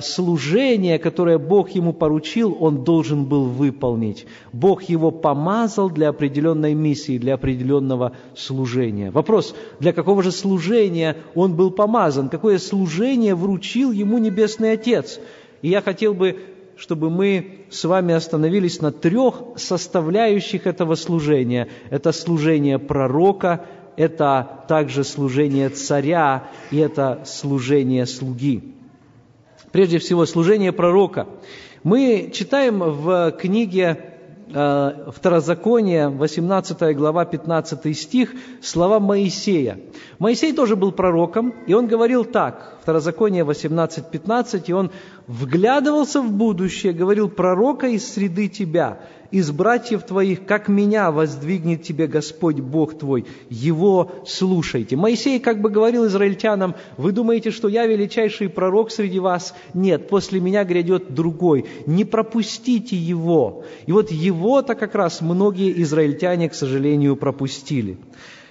служение, 0.00 0.98
которое 0.98 1.38
Бог 1.38 1.70
ему 1.70 1.92
поручил, 1.92 2.56
он 2.58 2.84
должен 2.84 3.26
был 3.26 3.44
выполнить. 3.44 4.26
Бог 4.52 4.84
его 4.84 5.10
помазал 5.10 5.90
для 5.90 6.08
определенной 6.08 6.72
миссии, 6.72 7.18
для 7.18 7.34
определенного 7.34 8.12
служения. 8.34 9.10
Вопрос, 9.10 9.54
для 9.78 9.92
какого 9.92 10.22
же 10.22 10.32
служения 10.32 11.16
он 11.34 11.54
был 11.54 11.70
помазан? 11.70 12.30
Какое 12.30 12.58
служение 12.58 13.34
вручил 13.34 13.92
ему 13.92 14.16
Небесный 14.16 14.72
Отец? 14.72 15.20
И 15.60 15.68
я 15.68 15.82
хотел 15.82 16.14
бы 16.14 16.36
чтобы 16.78 17.10
мы 17.10 17.64
с 17.70 17.84
вами 17.84 18.14
остановились 18.14 18.80
на 18.80 18.92
трех 18.92 19.42
составляющих 19.56 20.68
этого 20.68 20.94
служения. 20.94 21.66
Это 21.90 22.12
служение 22.12 22.78
пророка, 22.78 23.66
это 23.96 24.64
также 24.68 25.02
служение 25.02 25.70
царя 25.70 26.48
и 26.70 26.76
это 26.76 27.24
служение 27.24 28.06
слуги. 28.06 28.77
Прежде 29.78 30.00
всего, 30.00 30.26
служение 30.26 30.72
пророка. 30.72 31.28
Мы 31.84 32.32
читаем 32.34 32.80
в 32.80 33.30
книге 33.30 34.16
э, 34.52 35.10
Второзакония, 35.14 36.08
18 36.08 36.96
глава, 36.96 37.24
15 37.24 37.96
стих, 37.96 38.32
слова 38.60 38.98
Моисея. 38.98 39.78
Моисей 40.18 40.52
тоже 40.52 40.74
был 40.74 40.90
пророком, 40.90 41.54
и 41.68 41.74
он 41.74 41.86
говорил 41.86 42.24
так, 42.24 42.77
Второзаконие 42.88 43.44
18.15, 43.44 44.64
и 44.66 44.72
он 44.72 44.90
вглядывался 45.26 46.22
в 46.22 46.32
будущее, 46.32 46.94
говорил, 46.94 47.28
пророка 47.28 47.86
из 47.86 48.10
среды 48.10 48.48
тебя, 48.48 49.00
из 49.30 49.50
братьев 49.50 50.04
твоих, 50.04 50.46
как 50.46 50.68
меня 50.68 51.10
воздвигнет 51.10 51.82
тебе 51.82 52.06
Господь 52.06 52.60
Бог 52.60 52.98
твой, 52.98 53.26
его 53.50 54.12
слушайте. 54.26 54.96
Моисей 54.96 55.38
как 55.38 55.60
бы 55.60 55.68
говорил 55.68 56.06
израильтянам, 56.06 56.76
вы 56.96 57.12
думаете, 57.12 57.50
что 57.50 57.68
я 57.68 57.86
величайший 57.86 58.48
пророк 58.48 58.90
среди 58.90 59.18
вас? 59.18 59.54
Нет, 59.74 60.08
после 60.08 60.40
меня 60.40 60.64
грядет 60.64 61.12
другой. 61.12 61.66
Не 61.84 62.06
пропустите 62.06 62.96
его. 62.96 63.64
И 63.84 63.92
вот 63.92 64.10
его-то 64.10 64.74
как 64.74 64.94
раз 64.94 65.20
многие 65.20 65.78
израильтяне, 65.82 66.48
к 66.48 66.54
сожалению, 66.54 67.16
пропустили. 67.16 67.98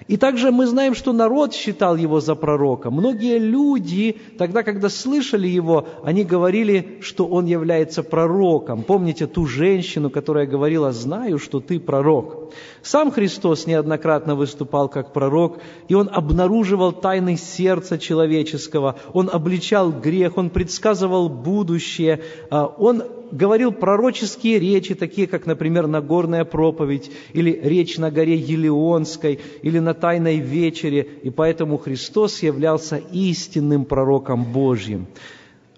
И 0.06 0.16
также 0.16 0.52
мы 0.52 0.66
знаем, 0.66 0.94
что 0.94 1.12
народ 1.12 1.54
считал 1.54 1.96
его 1.96 2.20
за 2.20 2.34
пророка. 2.34 2.90
Многие 2.90 3.38
люди, 3.38 4.16
тогда, 4.38 4.62
когда 4.62 4.88
слышали 4.88 5.48
его, 5.48 5.88
они 6.04 6.24
говорили, 6.24 6.98
что 7.00 7.26
он 7.26 7.46
является 7.46 8.02
пророком. 8.02 8.84
Помните 8.84 9.26
ту 9.26 9.46
женщину, 9.46 10.10
которая 10.10 10.46
говорила, 10.46 10.92
знаю, 10.92 11.38
что 11.38 11.60
ты 11.60 11.80
пророк. 11.80 12.52
Сам 12.82 13.10
Христос 13.10 13.66
неоднократно 13.66 14.34
выступал 14.36 14.88
как 14.88 15.12
пророк, 15.12 15.58
и 15.88 15.94
он 15.94 16.08
обнаруживал 16.12 16.92
тайны 16.92 17.36
сердца 17.36 17.98
человеческого, 17.98 18.96
он 19.12 19.28
обличал 19.32 19.90
грех, 19.90 20.36
он 20.36 20.50
предсказывал 20.50 21.28
будущее, 21.28 22.22
а, 22.50 22.66
он 22.66 23.02
говорил 23.32 23.72
пророческие 23.72 24.58
речи, 24.58 24.94
такие 24.94 25.26
как, 25.26 25.46
например, 25.46 25.86
Нагорная 25.86 26.44
проповедь, 26.44 27.10
или 27.32 27.50
речь 27.62 27.98
на 27.98 28.10
горе 28.10 28.36
Елеонской, 28.36 29.40
или 29.62 29.78
на 29.78 29.94
Тайной 29.94 30.38
вечере, 30.38 31.06
и 31.22 31.30
поэтому 31.30 31.78
Христос 31.78 32.42
являлся 32.42 32.96
истинным 33.12 33.84
пророком 33.84 34.44
Божьим. 34.44 35.06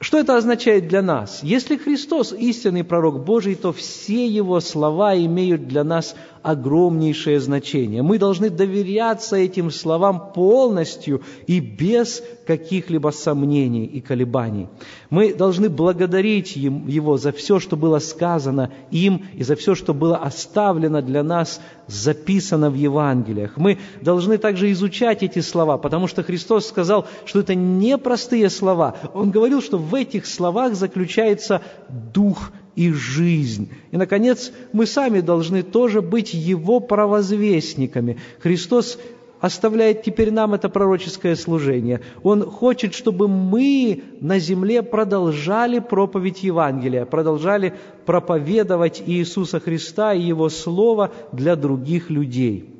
Что 0.03 0.19
это 0.19 0.39
означает 0.39 0.89
для 0.89 1.03
нас? 1.03 1.41
Если 1.43 1.77
Христос 1.77 2.33
истинный 2.33 2.85
пророк 2.85 3.23
Божий, 3.23 3.55
то 3.55 3.71
все 3.71 4.27
Его 4.27 4.61
слова 4.61 5.15
имеют 5.15 5.69
для 5.69 5.85
нас 5.85 6.17
огромнейшее 6.43 7.41
значение. 7.41 8.03
Мы 8.03 8.19
должны 8.19 8.51
доверяться 8.51 9.37
этим 9.37 9.71
словам 9.71 10.33
полностью 10.33 11.23
и 11.47 11.61
без 11.61 12.23
каких-либо 12.47 13.11
сомнений 13.11 13.85
и 13.85 14.01
колебаний. 14.01 14.69
Мы 15.11 15.35
должны 15.35 15.69
благодарить 15.69 16.57
Его 16.57 17.17
за 17.17 17.33
все, 17.33 17.61
что 17.61 17.77
было 17.77 17.99
сказано 17.99 18.71
им, 18.91 19.25
и 19.35 19.45
за 19.45 19.55
все, 19.55 19.75
что 19.75 19.95
было 19.95 20.17
оставлено 20.17 21.03
для 21.03 21.23
нас, 21.23 21.61
записано 21.87 22.71
в 22.71 22.75
Евангелиях. 22.75 23.57
Мы 23.57 23.79
должны 24.01 24.39
также 24.39 24.71
изучать 24.73 25.23
эти 25.23 25.41
слова, 25.41 25.79
потому 25.79 26.07
что 26.07 26.23
Христос 26.23 26.67
сказал, 26.67 27.07
что 27.25 27.41
это 27.41 27.55
не 27.55 27.99
простые 27.99 28.51
слова. 28.51 28.97
Он 29.15 29.31
говорил, 29.31 29.61
что 29.61 29.79
в 29.79 29.95
этих 29.95 30.27
словах 30.27 30.75
заключается 30.75 31.61
дух 31.89 32.53
и 32.77 32.93
жизнь. 32.93 33.71
И, 33.91 33.97
наконец, 33.97 34.53
мы 34.73 34.87
сами 34.87 35.21
должны 35.21 35.63
тоже 35.63 36.03
быть 36.03 36.35
Его 36.35 36.81
провозвестниками. 36.81 38.19
Христос 38.41 38.99
оставляет 39.41 40.03
теперь 40.03 40.31
нам 40.31 40.55
это 40.55 40.69
пророческое 40.69 41.35
служение. 41.35 42.01
Он 42.23 42.43
хочет, 42.43 42.95
чтобы 42.95 43.27
мы 43.27 44.03
на 44.21 44.39
земле 44.39 44.83
продолжали 44.83 45.79
проповедь 45.79 46.43
Евангелия, 46.43 47.07
продолжали 47.07 47.75
проповедовать 48.07 49.03
Иисуса 49.05 49.61
Христа 49.61 50.13
и 50.15 50.21
Его 50.21 50.49
Слово 50.49 51.13
для 51.33 51.57
других 51.57 52.11
людей. 52.11 52.80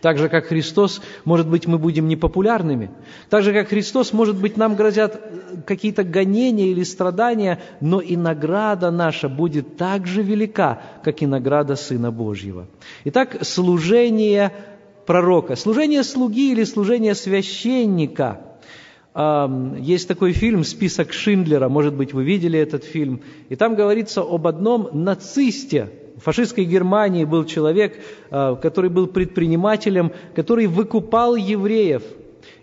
Так 0.00 0.18
же, 0.18 0.28
как 0.28 0.46
Христос, 0.46 1.00
может 1.24 1.48
быть, 1.48 1.66
мы 1.66 1.78
будем 1.78 2.08
непопулярными. 2.08 2.90
Так 3.30 3.42
же, 3.42 3.52
как 3.52 3.68
Христос, 3.68 4.12
может 4.12 4.36
быть, 4.36 4.56
нам 4.56 4.74
грозят 4.74 5.20
какие-то 5.66 6.04
гонения 6.04 6.68
или 6.68 6.82
страдания, 6.82 7.60
но 7.80 8.00
и 8.00 8.16
награда 8.16 8.90
наша 8.90 9.28
будет 9.28 9.76
так 9.76 10.06
же 10.06 10.22
велика, 10.22 10.82
как 11.02 11.22
и 11.22 11.26
награда 11.26 11.76
Сына 11.76 12.10
Божьего. 12.10 12.66
Итак, 13.04 13.38
служение 13.42 14.52
пророка, 15.06 15.56
служение 15.56 16.02
слуги 16.02 16.52
или 16.52 16.64
служение 16.64 17.14
священника– 17.14 18.40
есть 19.16 20.08
такой 20.08 20.32
фильм 20.32 20.62
«Список 20.62 21.14
Шиндлера», 21.14 21.70
может 21.70 21.94
быть, 21.94 22.12
вы 22.12 22.22
видели 22.22 22.58
этот 22.58 22.84
фильм, 22.84 23.22
и 23.48 23.56
там 23.56 23.74
говорится 23.74 24.20
об 24.20 24.46
одном 24.46 24.90
нацисте, 24.92 25.90
в 26.16 26.22
фашистской 26.22 26.64
Германии 26.64 27.24
был 27.24 27.44
человек, 27.44 27.98
а, 28.30 28.56
который 28.56 28.90
был 28.90 29.06
предпринимателем, 29.06 30.12
который 30.34 30.66
выкупал 30.66 31.36
евреев 31.36 32.02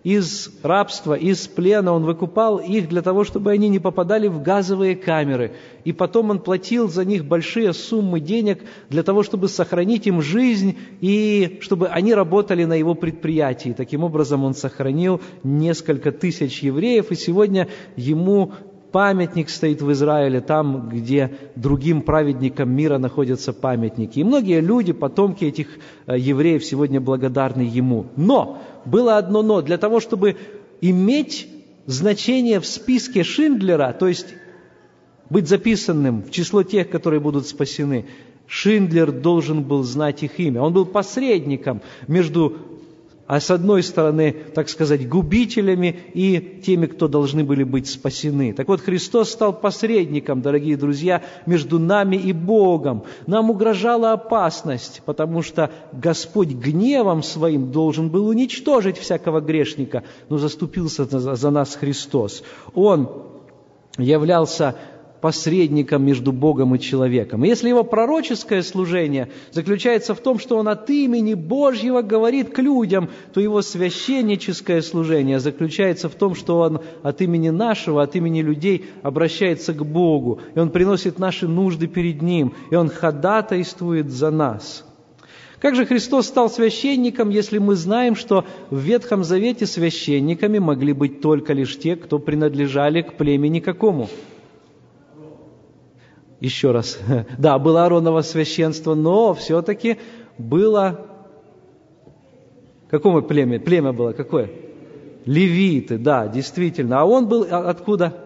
из 0.04 0.52
рабства, 0.64 1.14
из 1.14 1.48
плена. 1.48 1.94
Он 1.94 2.04
выкупал 2.04 2.58
их 2.58 2.90
для 2.90 3.02
того, 3.02 3.24
чтобы 3.24 3.52
они 3.52 3.70
не 3.70 3.80
попадали 3.80 4.28
в 4.28 4.42
газовые 4.42 4.96
камеры. 4.96 5.54
И 5.86 5.94
потом 5.94 6.32
он 6.32 6.40
платил 6.40 6.90
за 6.90 7.06
них 7.06 7.26
большие 7.26 7.74
суммы 7.74 8.20
денег 8.20 8.62
для 8.90 9.04
того, 9.04 9.24
чтобы 9.24 9.48
сохранить 9.48 10.08
им 10.08 10.22
жизнь 10.22 10.78
и 11.00 11.60
чтобы 11.62 11.88
они 11.88 12.14
работали 12.14 12.66
на 12.66 12.74
его 12.74 12.96
предприятии. 12.96 13.74
Таким 13.76 14.04
образом, 14.04 14.44
он 14.44 14.56
сохранил 14.56 15.22
несколько 15.44 16.12
тысяч 16.12 16.64
евреев, 16.64 17.12
и 17.12 17.16
сегодня 17.16 17.68
ему 17.96 18.54
памятник 18.94 19.50
стоит 19.50 19.82
в 19.82 19.92
Израиле, 19.92 20.40
там, 20.40 20.88
где 20.88 21.32
другим 21.56 22.04
праведникам 22.04 22.70
мира 22.72 23.00
находятся 23.00 23.52
памятники. 23.52 24.20
И 24.20 24.24
многие 24.24 24.62
люди, 24.62 24.94
потомки 24.94 25.46
этих 25.46 25.68
э, 26.06 26.18
евреев, 26.18 26.64
сегодня 26.64 27.02
благодарны 27.02 27.64
ему. 27.64 28.06
Но, 28.16 28.60
было 28.86 29.18
одно 29.18 29.42
но, 29.42 29.62
для 29.62 29.80
того, 29.80 30.00
чтобы 30.00 30.38
иметь 30.80 31.50
значение 31.88 32.60
в 32.60 32.68
списке 32.68 33.24
Шиндлера, 33.24 33.96
то 34.00 34.08
есть 34.08 34.28
быть 35.30 35.50
записанным 35.50 36.22
в 36.22 36.30
число 36.30 36.62
тех, 36.62 36.90
которые 36.90 37.20
будут 37.20 37.48
спасены, 37.48 38.06
Шиндлер 38.46 39.12
должен 39.12 39.64
был 39.64 39.82
знать 39.82 40.22
их 40.22 40.40
имя. 40.40 40.62
Он 40.62 40.72
был 40.72 40.86
посредником 40.86 41.82
между 42.08 42.73
а 43.26 43.40
с 43.40 43.50
одной 43.52 43.84
стороны, 43.84 44.36
так 44.54 44.68
сказать, 44.68 45.08
губителями 45.08 46.00
и 46.14 46.62
теми, 46.64 46.88
кто 46.88 47.08
должны 47.08 47.44
были 47.44 47.64
быть 47.64 47.88
спасены. 47.88 48.54
Так 48.54 48.68
вот, 48.68 48.82
Христос 48.82 49.32
стал 49.32 49.54
посредником, 49.54 50.42
дорогие 50.42 50.76
друзья, 50.76 51.24
между 51.46 51.80
нами 51.80 52.18
и 52.18 52.34
Богом. 52.34 53.04
Нам 53.26 53.50
угрожала 53.50 54.12
опасность, 54.12 55.02
потому 55.06 55.42
что 55.42 55.72
Господь 55.94 56.50
гневом 56.50 57.24
своим 57.24 57.72
должен 57.72 58.10
был 58.10 58.28
уничтожить 58.28 58.98
всякого 58.98 59.40
грешника, 59.40 60.04
но 60.28 60.38
заступился 60.38 61.06
за 61.06 61.50
нас 61.50 61.76
Христос. 61.76 62.44
Он 62.74 63.10
являлся 63.98 64.76
посредником 65.24 66.04
между 66.04 66.34
Богом 66.34 66.76
и 66.76 66.80
человеком. 66.80 67.46
И 67.46 67.48
если 67.48 67.70
его 67.70 67.86
пророческое 67.86 68.62
служение 68.62 69.30
заключается 69.52 70.14
в 70.16 70.20
том, 70.20 70.38
что 70.38 70.58
он 70.58 70.68
от 70.68 70.90
имени 70.90 71.34
Божьего 71.34 72.02
говорит 72.02 72.54
к 72.54 72.60
людям, 72.60 73.10
то 73.34 73.40
его 73.40 73.62
священническое 73.62 74.82
служение 74.82 75.40
заключается 75.40 76.10
в 76.10 76.16
том, 76.16 76.36
что 76.36 76.60
он 76.60 76.82
от 77.04 77.22
имени 77.22 77.52
нашего, 77.52 78.04
от 78.04 78.18
имени 78.18 78.42
людей 78.42 78.84
обращается 79.02 79.74
к 79.74 79.86
Богу, 79.86 80.42
и 80.56 80.60
он 80.60 80.72
приносит 80.72 81.20
наши 81.20 81.48
нужды 81.48 81.88
перед 81.88 82.22
Ним, 82.22 82.54
и 82.70 82.76
он 82.76 82.90
ходатайствует 82.90 84.12
за 84.12 84.30
нас. 84.30 84.84
Как 85.62 85.78
же 85.78 85.86
Христос 85.86 86.28
стал 86.28 86.50
священником, 86.50 87.30
если 87.30 87.60
мы 87.60 87.76
знаем, 87.76 88.18
что 88.18 88.44
в 88.70 88.78
Ветхом 88.78 89.24
Завете 89.24 89.68
священниками 89.68 90.60
могли 90.60 90.92
быть 90.92 91.22
только 91.22 91.54
лишь 91.54 91.80
те, 91.80 91.96
кто 91.96 92.20
принадлежали 92.20 93.04
к 93.04 93.14
племени 93.14 93.62
какому? 93.62 94.10
Еще 96.44 96.72
раз, 96.72 97.00
да, 97.38 97.58
было 97.58 97.86
Аароново 97.86 98.22
священство, 98.22 98.94
но 98.94 99.34
все-таки 99.34 99.98
было... 100.38 101.08
Какое 102.90 103.22
племя? 103.22 103.60
Племя 103.60 103.94
было 103.94 104.12
какое? 104.12 104.52
Левиты, 105.26 105.98
да, 105.98 106.28
действительно. 106.28 107.00
А 107.00 107.06
он 107.06 107.28
был 107.28 107.48
откуда? 107.50 108.23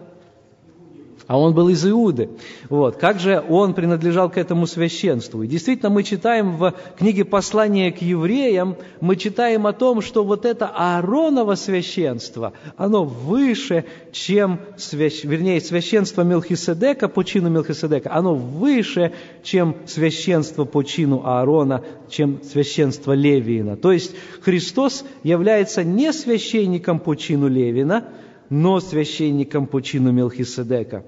А 1.28 1.38
он 1.38 1.54
был 1.54 1.68
из 1.68 1.86
Иуды. 1.86 2.30
Вот. 2.70 2.96
Как 2.96 3.20
же 3.20 3.44
он 3.48 3.74
принадлежал 3.74 4.30
к 4.30 4.38
этому 4.38 4.66
священству? 4.66 5.42
И 5.42 5.46
действительно, 5.46 5.90
мы 5.90 6.02
читаем 6.02 6.56
в 6.56 6.74
книге 6.96 7.24
«Послание 7.26 7.92
к 7.92 7.98
евреям», 7.98 8.76
мы 9.00 9.14
читаем 9.14 9.66
о 9.66 9.74
том, 9.74 10.00
что 10.00 10.24
вот 10.24 10.46
это 10.46 10.66
Аароново 10.66 11.54
священство, 11.54 12.54
оно 12.78 13.04
выше, 13.04 13.84
чем, 14.10 14.58
свящ... 14.78 15.22
вернее, 15.24 15.60
священство 15.60 16.22
Мелхиседека 16.22 17.08
по 17.08 17.22
чину 17.22 17.50
Мелхиседека, 17.50 18.10
оно 18.10 18.34
выше, 18.34 19.12
чем 19.42 19.76
священство 19.86 20.64
по 20.64 20.82
чину 20.82 21.22
Аарона, 21.26 21.84
чем 22.08 22.42
священство 22.42 23.12
Левиина. 23.12 23.76
То 23.76 23.92
есть 23.92 24.14
Христос 24.40 25.04
является 25.22 25.84
не 25.84 26.10
священником 26.14 27.00
по 27.00 27.14
чину 27.14 27.48
Левина, 27.48 28.08
но 28.50 28.80
священником 28.80 29.66
по 29.66 29.80
чину 29.80 30.12
Мелхиседека. 30.12 31.04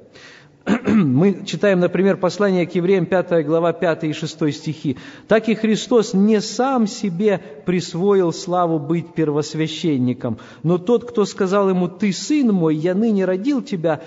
мы 0.87 1.45
читаем, 1.47 1.81
например, 1.81 2.17
послание 2.17 2.67
к 2.67 2.75
евреям, 2.75 3.07
5 3.07 3.47
глава, 3.47 3.73
5 3.73 4.05
и 4.05 4.13
6 4.13 4.53
стихи. 4.53 4.97
«Так 5.27 5.49
и 5.49 5.55
Христос 5.55 6.15
не 6.15 6.41
сам 6.41 6.87
себе 6.87 7.41
присвоил 7.65 8.33
славу 8.33 8.79
быть 8.79 9.15
первосвященником, 9.15 10.39
но 10.63 10.79
тот, 10.79 11.09
кто 11.09 11.25
сказал 11.25 11.71
ему, 11.71 11.89
«Ты, 11.89 12.13
сын 12.13 12.49
мой, 12.49 12.77
я 12.77 12.95
ныне 12.95 13.25
родил 13.25 13.63
тебя», 13.63 14.03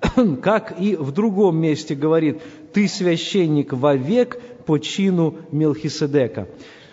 как 0.42 0.80
и 0.80 0.96
в 0.96 1.12
другом 1.12 1.58
месте 1.58 1.94
говорит, 1.94 2.40
«Ты 2.72 2.88
священник 2.88 3.72
вовек 3.72 4.40
по 4.66 4.78
чину 4.78 5.36
Мелхиседека». 5.50 6.48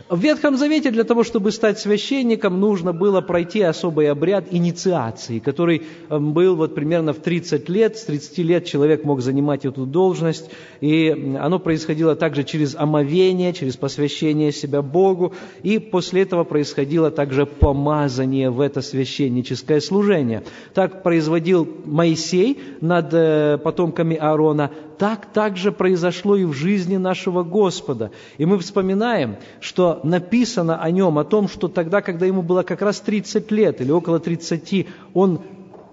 В 0.08 0.20
Ветхом 0.20 0.56
Завете 0.56 0.92
для 0.92 1.04
того, 1.04 1.24
чтобы 1.24 1.52
стать 1.52 1.80
священником, 1.80 2.60
нужно 2.60 2.94
было 2.94 3.22
пройти 3.22 3.64
особый 3.64 4.12
обряд 4.12 4.46
инициации, 4.52 5.40
который 5.40 5.82
эм, 6.12 6.32
был 6.32 6.56
вот 6.56 6.76
примерно 6.76 7.12
в 7.12 7.18
30 7.18 7.68
лет. 7.70 7.98
С 7.98 8.04
30 8.04 8.38
лет 8.40 8.66
человек 8.66 9.04
мог 9.04 9.22
занимать 9.22 9.66
эту 9.66 9.88
должность, 9.88 10.52
и 10.80 11.10
оно 11.40 11.58
происходило 11.58 12.16
также 12.16 12.44
через 12.44 12.76
омовение, 12.76 13.52
через 13.52 13.78
посвящение 13.78 14.52
себя 14.52 14.84
Богу, 14.84 15.34
и 15.64 15.80
после 15.80 16.22
этого 16.22 16.44
происходило 16.44 17.10
также 17.10 17.48
помазание 17.48 18.52
в 18.52 18.62
это 18.62 18.82
священническое 18.82 19.80
служение. 19.80 20.44
Так 20.76 21.02
производил 21.02 21.68
Моисей 21.84 22.60
над 22.80 23.12
э, 23.12 23.58
потомками 23.58 24.16
Аарона, 24.16 24.70
так 24.98 25.28
также 25.34 25.72
произошло 25.72 26.36
и 26.36 26.46
в 26.46 26.54
жизни 26.54 26.98
нашего 26.98 27.44
Господа. 27.44 28.12
И 28.38 28.46
мы 28.46 28.58
вспоминаем, 28.60 29.38
что 29.60 30.00
написано 30.04 30.82
о 30.82 30.92
нем, 30.92 31.18
о 31.18 31.24
том, 31.24 31.48
что 31.48 31.68
тогда, 31.68 32.02
когда 32.02 32.26
ему 32.26 32.42
было 32.42 32.64
как 32.64 32.82
раз 32.82 33.00
30 33.02 33.52
лет 33.52 33.82
или 33.82 33.92
около 33.92 34.20
30, 34.20 34.88
он 35.14 35.42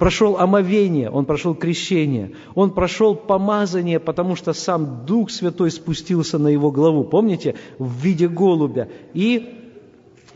прошел 0.03 0.37
омовение, 0.37 1.11
он 1.11 1.27
прошел 1.27 1.55
крещение, 1.55 2.33
он 2.57 2.73
прошел 2.73 3.15
помазание, 3.15 4.01
потому 4.01 4.35
что 4.35 4.53
сам 4.53 5.07
Дух 5.07 5.31
Святой 5.31 5.71
спустился 5.71 6.39
на 6.39 6.49
его 6.49 6.73
главу, 6.73 7.05
помните, 7.05 7.55
в 7.79 8.03
виде 8.03 8.27
голубя. 8.27 8.89
И 9.15 9.61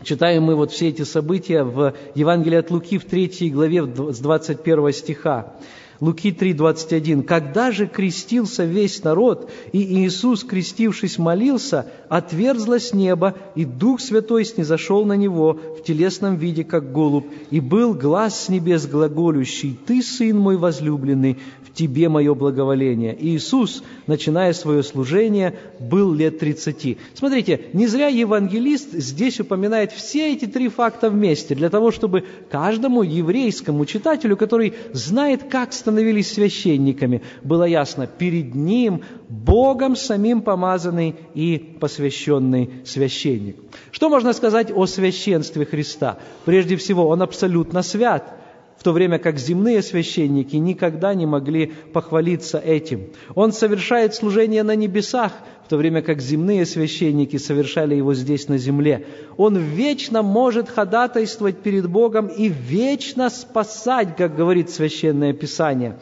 читаем 0.04 0.44
мы 0.44 0.54
вот 0.54 0.70
все 0.70 0.90
эти 0.90 1.02
события 1.02 1.64
в 1.64 1.94
Евангелии 2.14 2.58
от 2.58 2.70
Луки 2.70 2.96
в 2.98 3.06
3 3.06 3.50
главе 3.50 3.84
с 3.84 4.20
21 4.20 4.92
стиха. 4.92 5.54
Луки 6.00 6.30
3:21. 6.30 7.22
«Когда 7.22 7.70
же 7.70 7.86
крестился 7.86 8.64
весь 8.64 9.02
народ, 9.02 9.50
и 9.72 10.04
Иисус, 10.04 10.44
крестившись, 10.44 11.18
молился, 11.18 11.86
отверзлось 12.08 12.92
небо, 12.92 13.34
и 13.54 13.64
Дух 13.64 14.00
Святой 14.00 14.44
снизошел 14.44 15.04
на 15.04 15.14
Него 15.14 15.58
в 15.78 15.82
телесном 15.82 16.36
виде, 16.36 16.64
как 16.64 16.92
голубь, 16.92 17.26
и 17.50 17.60
был 17.60 17.94
глаз 17.94 18.44
с 18.44 18.48
небес 18.48 18.86
глаголющий, 18.86 19.78
«Ты, 19.86 20.02
Сын 20.02 20.38
мой 20.38 20.56
возлюбленный, 20.56 21.38
тебе 21.76 22.08
мое 22.08 22.34
благоволение. 22.34 23.16
Иисус, 23.18 23.84
начиная 24.06 24.52
свое 24.54 24.82
служение, 24.82 25.54
был 25.78 26.12
лет 26.14 26.38
30. 26.38 26.96
Смотрите, 27.14 27.66
не 27.74 27.86
зря 27.86 28.08
евангелист 28.08 28.92
здесь 28.92 29.38
упоминает 29.40 29.92
все 29.92 30.32
эти 30.32 30.46
три 30.46 30.68
факта 30.68 31.10
вместе, 31.10 31.54
для 31.54 31.68
того, 31.68 31.90
чтобы 31.90 32.24
каждому 32.50 33.02
еврейскому 33.02 33.84
читателю, 33.84 34.36
который 34.36 34.74
знает, 34.92 35.44
как 35.44 35.72
становились 35.86 36.32
священниками, 36.32 37.22
было 37.44 37.62
ясно, 37.62 38.08
перед 38.08 38.56
ним 38.56 39.02
Богом 39.28 39.94
самим 39.94 40.42
помазанный 40.42 41.14
и 41.32 41.58
посвященный 41.80 42.70
священник. 42.84 43.56
Что 43.92 44.08
можно 44.08 44.32
сказать 44.32 44.72
о 44.74 44.86
священстве 44.86 45.64
Христа? 45.64 46.18
Прежде 46.44 46.76
всего, 46.76 47.06
Он 47.06 47.22
абсолютно 47.22 47.82
свят– 47.82 48.34
то 48.86 48.92
время 48.92 49.18
как 49.18 49.36
земные 49.36 49.82
священники 49.82 50.54
никогда 50.54 51.12
не 51.12 51.26
могли 51.26 51.72
похвалиться 51.92 52.58
этим. 52.58 53.08
Он 53.34 53.50
совершает 53.52 54.14
служение 54.14 54.62
на 54.62 54.76
небесах, 54.76 55.32
в 55.64 55.68
то 55.68 55.76
время 55.76 56.02
как 56.02 56.20
земные 56.20 56.64
священники 56.64 57.36
совершали 57.36 57.96
его 57.96 58.14
здесь 58.14 58.46
на 58.46 58.58
земле. 58.58 59.04
Он 59.36 59.56
вечно 59.56 60.22
может 60.22 60.68
ходатайствовать 60.68 61.58
перед 61.58 61.88
Богом 61.88 62.28
и 62.28 62.48
вечно 62.48 63.28
спасать, 63.28 64.14
как 64.16 64.36
говорит 64.36 64.70
Священное 64.70 65.32
Писание 65.32 65.96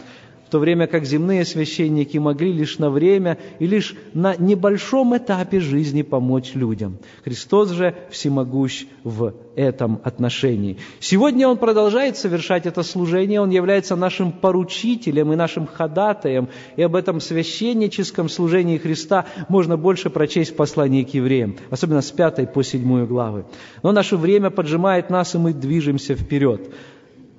то 0.54 0.60
время 0.60 0.86
как 0.86 1.04
земные 1.04 1.44
священники 1.44 2.16
могли 2.16 2.52
лишь 2.52 2.78
на 2.78 2.88
время 2.88 3.38
и 3.58 3.66
лишь 3.66 3.96
на 4.12 4.36
небольшом 4.36 5.16
этапе 5.16 5.58
жизни 5.58 6.02
помочь 6.02 6.54
людям. 6.54 6.98
Христос 7.24 7.70
же 7.70 7.96
всемогущ 8.10 8.84
в 9.02 9.34
этом 9.56 10.00
отношении. 10.04 10.78
Сегодня 11.00 11.48
Он 11.48 11.58
продолжает 11.58 12.16
совершать 12.16 12.66
это 12.66 12.84
служение, 12.84 13.40
Он 13.40 13.50
является 13.50 13.96
нашим 13.96 14.30
поручителем 14.30 15.32
и 15.32 15.36
нашим 15.36 15.66
ходатаем, 15.66 16.48
и 16.76 16.82
об 16.82 16.94
этом 16.94 17.18
священническом 17.18 18.28
служении 18.28 18.78
Христа 18.78 19.26
можно 19.48 19.76
больше 19.76 20.08
прочесть 20.08 20.52
в 20.52 20.54
послании 20.54 21.02
к 21.02 21.14
евреям, 21.14 21.56
особенно 21.70 22.00
с 22.00 22.12
пятой 22.12 22.46
по 22.46 22.62
седьмую 22.62 23.08
главы. 23.08 23.44
Но 23.82 23.90
наше 23.90 24.16
время 24.16 24.50
поджимает 24.50 25.10
нас, 25.10 25.34
и 25.34 25.38
мы 25.38 25.52
движемся 25.52 26.14
вперед. 26.14 26.72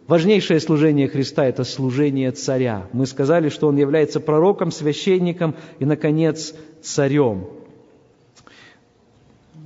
Важнейшее 0.07 0.59
служение 0.59 1.07
Христа– 1.07 1.45
это 1.47 1.63
служение 1.63 2.31
царя. 2.31 2.87
Мы 2.93 3.07
сказали, 3.07 3.49
что 3.49 3.67
он 3.67 3.77
является 3.77 4.19
пророком, 4.19 4.71
священником 4.71 5.55
и, 5.79 5.85
наконец, 5.85 6.53
царем. 6.83 7.47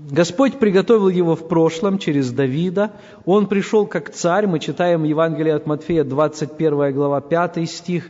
Господь 0.10 0.58
приготовил 0.58 1.10
его 1.10 1.36
в 1.36 1.48
прошлом 1.50 2.00
через 2.00 2.32
Давида. 2.32 2.94
Он 3.26 3.48
пришел 3.48 3.86
как 3.86 4.12
царь. 4.12 4.48
Мы 4.48 4.60
читаем 4.60 5.04
Евангелие 5.04 5.56
от 5.56 5.68
Матфея, 5.68 6.06
21 6.06 6.94
глава, 6.94 7.20
5 7.20 7.70
стих. 7.70 8.10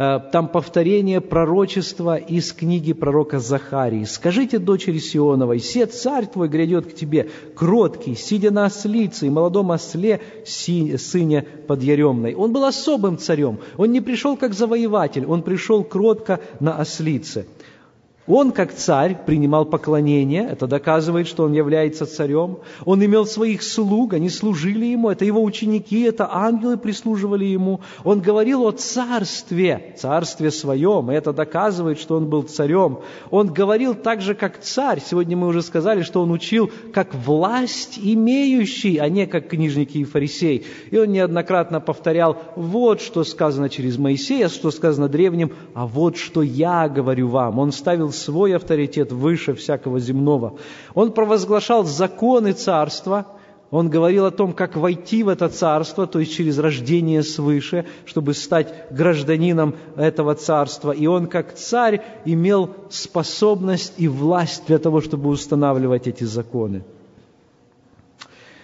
Э, 0.00 0.18
там 0.32 0.48
повторение 0.48 1.20
пророчества 1.20 2.16
из 2.16 2.54
книги 2.54 2.94
пророка 2.94 3.38
Захарии. 3.38 4.04
«Скажите 4.04 4.58
дочери 4.58 4.96
Сионовой, 4.96 5.60
се 5.60 5.84
царь 5.84 6.24
твой 6.26 6.48
грядет 6.48 6.90
к 6.90 6.94
тебе, 6.94 7.28
кроткий, 7.54 8.14
сидя 8.14 8.50
на 8.50 8.64
ослице 8.64 9.26
и 9.26 9.30
молодом 9.30 9.72
осле, 9.72 10.22
сыне 10.46 11.42
подъеремной». 11.42 12.34
Он 12.34 12.50
был 12.50 12.64
особым 12.64 13.18
царем. 13.18 13.58
Он 13.76 13.92
не 13.92 14.00
пришел 14.00 14.38
как 14.38 14.54
завоеватель, 14.54 15.26
он 15.26 15.42
пришел 15.42 15.84
кротко 15.84 16.40
на 16.60 16.78
ослице. 16.78 17.44
Он, 18.26 18.52
как 18.52 18.72
царь, 18.72 19.16
принимал 19.26 19.64
поклонение, 19.64 20.46
это 20.48 20.66
доказывает, 20.66 21.26
что 21.26 21.44
он 21.44 21.52
является 21.52 22.06
царем. 22.06 22.58
Он 22.84 23.04
имел 23.04 23.26
своих 23.26 23.62
слуг, 23.62 24.12
они 24.12 24.28
служили 24.28 24.86
ему, 24.86 25.10
это 25.10 25.24
его 25.24 25.42
ученики, 25.42 26.02
это 26.02 26.28
ангелы 26.30 26.76
прислуживали 26.76 27.46
ему. 27.46 27.80
Он 28.04 28.20
говорил 28.20 28.66
о 28.66 28.72
царстве, 28.72 29.94
царстве 29.96 30.50
своем, 30.50 31.10
и 31.10 31.14
это 31.14 31.32
доказывает, 31.32 31.98
что 31.98 32.16
он 32.16 32.28
был 32.28 32.42
царем. 32.42 33.00
Он 33.30 33.48
говорил 33.48 33.94
так 33.94 34.20
же, 34.20 34.34
как 34.34 34.60
царь. 34.60 35.00
Сегодня 35.04 35.36
мы 35.36 35.46
уже 35.46 35.62
сказали, 35.62 36.02
что 36.02 36.22
он 36.22 36.30
учил 36.30 36.70
как 36.92 37.14
власть 37.14 37.98
имеющий, 38.00 38.98
а 38.98 39.08
не 39.08 39.26
как 39.26 39.48
книжники 39.48 39.98
и 39.98 40.04
фарисей. 40.04 40.66
И 40.90 40.98
он 40.98 41.08
неоднократно 41.08 41.80
повторял, 41.80 42.36
вот 42.54 43.00
что 43.00 43.24
сказано 43.24 43.70
через 43.70 43.96
Моисея, 43.98 44.48
что 44.48 44.70
сказано 44.70 45.08
древним, 45.08 45.52
а 45.74 45.86
вот 45.86 46.16
что 46.16 46.42
я 46.42 46.88
говорю 46.88 47.28
вам. 47.28 47.58
Он 47.58 47.72
ставил 47.72 48.09
свой 48.12 48.54
авторитет 48.54 49.12
выше 49.12 49.54
всякого 49.54 50.00
земного. 50.00 50.58
Он 50.94 51.12
провозглашал 51.12 51.84
законы 51.84 52.52
царства, 52.52 53.26
он 53.70 53.88
говорил 53.88 54.26
о 54.26 54.32
том, 54.32 54.52
как 54.52 54.76
войти 54.76 55.22
в 55.22 55.28
это 55.28 55.48
царство, 55.48 56.06
то 56.06 56.18
есть 56.18 56.34
через 56.34 56.58
рождение 56.58 57.22
свыше, 57.22 57.86
чтобы 58.04 58.34
стать 58.34 58.74
гражданином 58.90 59.76
этого 59.96 60.34
царства. 60.34 60.90
И 60.90 61.06
он, 61.06 61.28
как 61.28 61.54
царь, 61.54 62.02
имел 62.24 62.70
способность 62.90 63.94
и 63.96 64.08
власть 64.08 64.64
для 64.66 64.78
того, 64.78 65.00
чтобы 65.00 65.30
устанавливать 65.30 66.08
эти 66.08 66.24
законы. 66.24 66.82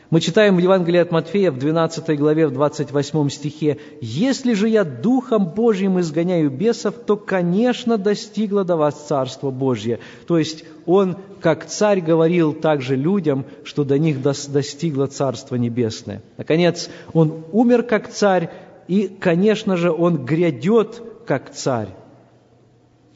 Мы 0.09 0.21
читаем 0.21 0.55
в 0.55 0.61
Евангелии 0.61 1.01
от 1.01 1.11
Матфея 1.11 1.51
в 1.51 1.59
12 1.59 2.16
главе, 2.16 2.47
в 2.47 2.53
28 2.53 3.29
стихе, 3.29 3.79
«Если 4.01 4.53
же 4.53 4.69
я 4.69 4.85
Духом 4.85 5.47
Божьим 5.47 5.99
изгоняю 5.99 6.49
бесов, 6.49 6.95
то, 6.95 7.16
конечно, 7.16 7.99
достигло 7.99 8.64
до 8.64 8.77
вас 8.77 8.95
Царство 9.09 9.51
Божье». 9.51 9.99
То 10.29 10.38
есть 10.38 10.64
он, 10.87 11.16
как 11.40 11.66
царь, 11.66 12.01
говорил 12.01 12.53
также 12.53 12.95
людям, 12.95 13.47
что 13.64 13.83
до 13.83 13.99
них 13.99 14.23
достигло 14.23 15.09
Царство 15.09 15.57
Небесное. 15.57 16.23
Наконец, 16.37 16.88
он 17.12 17.45
умер 17.51 17.83
как 17.83 18.09
царь, 18.09 18.51
и, 18.87 19.09
конечно 19.09 19.77
же, 19.77 19.90
он 19.90 20.25
грядет 20.25 21.03
как 21.27 21.53
царь. 21.53 21.88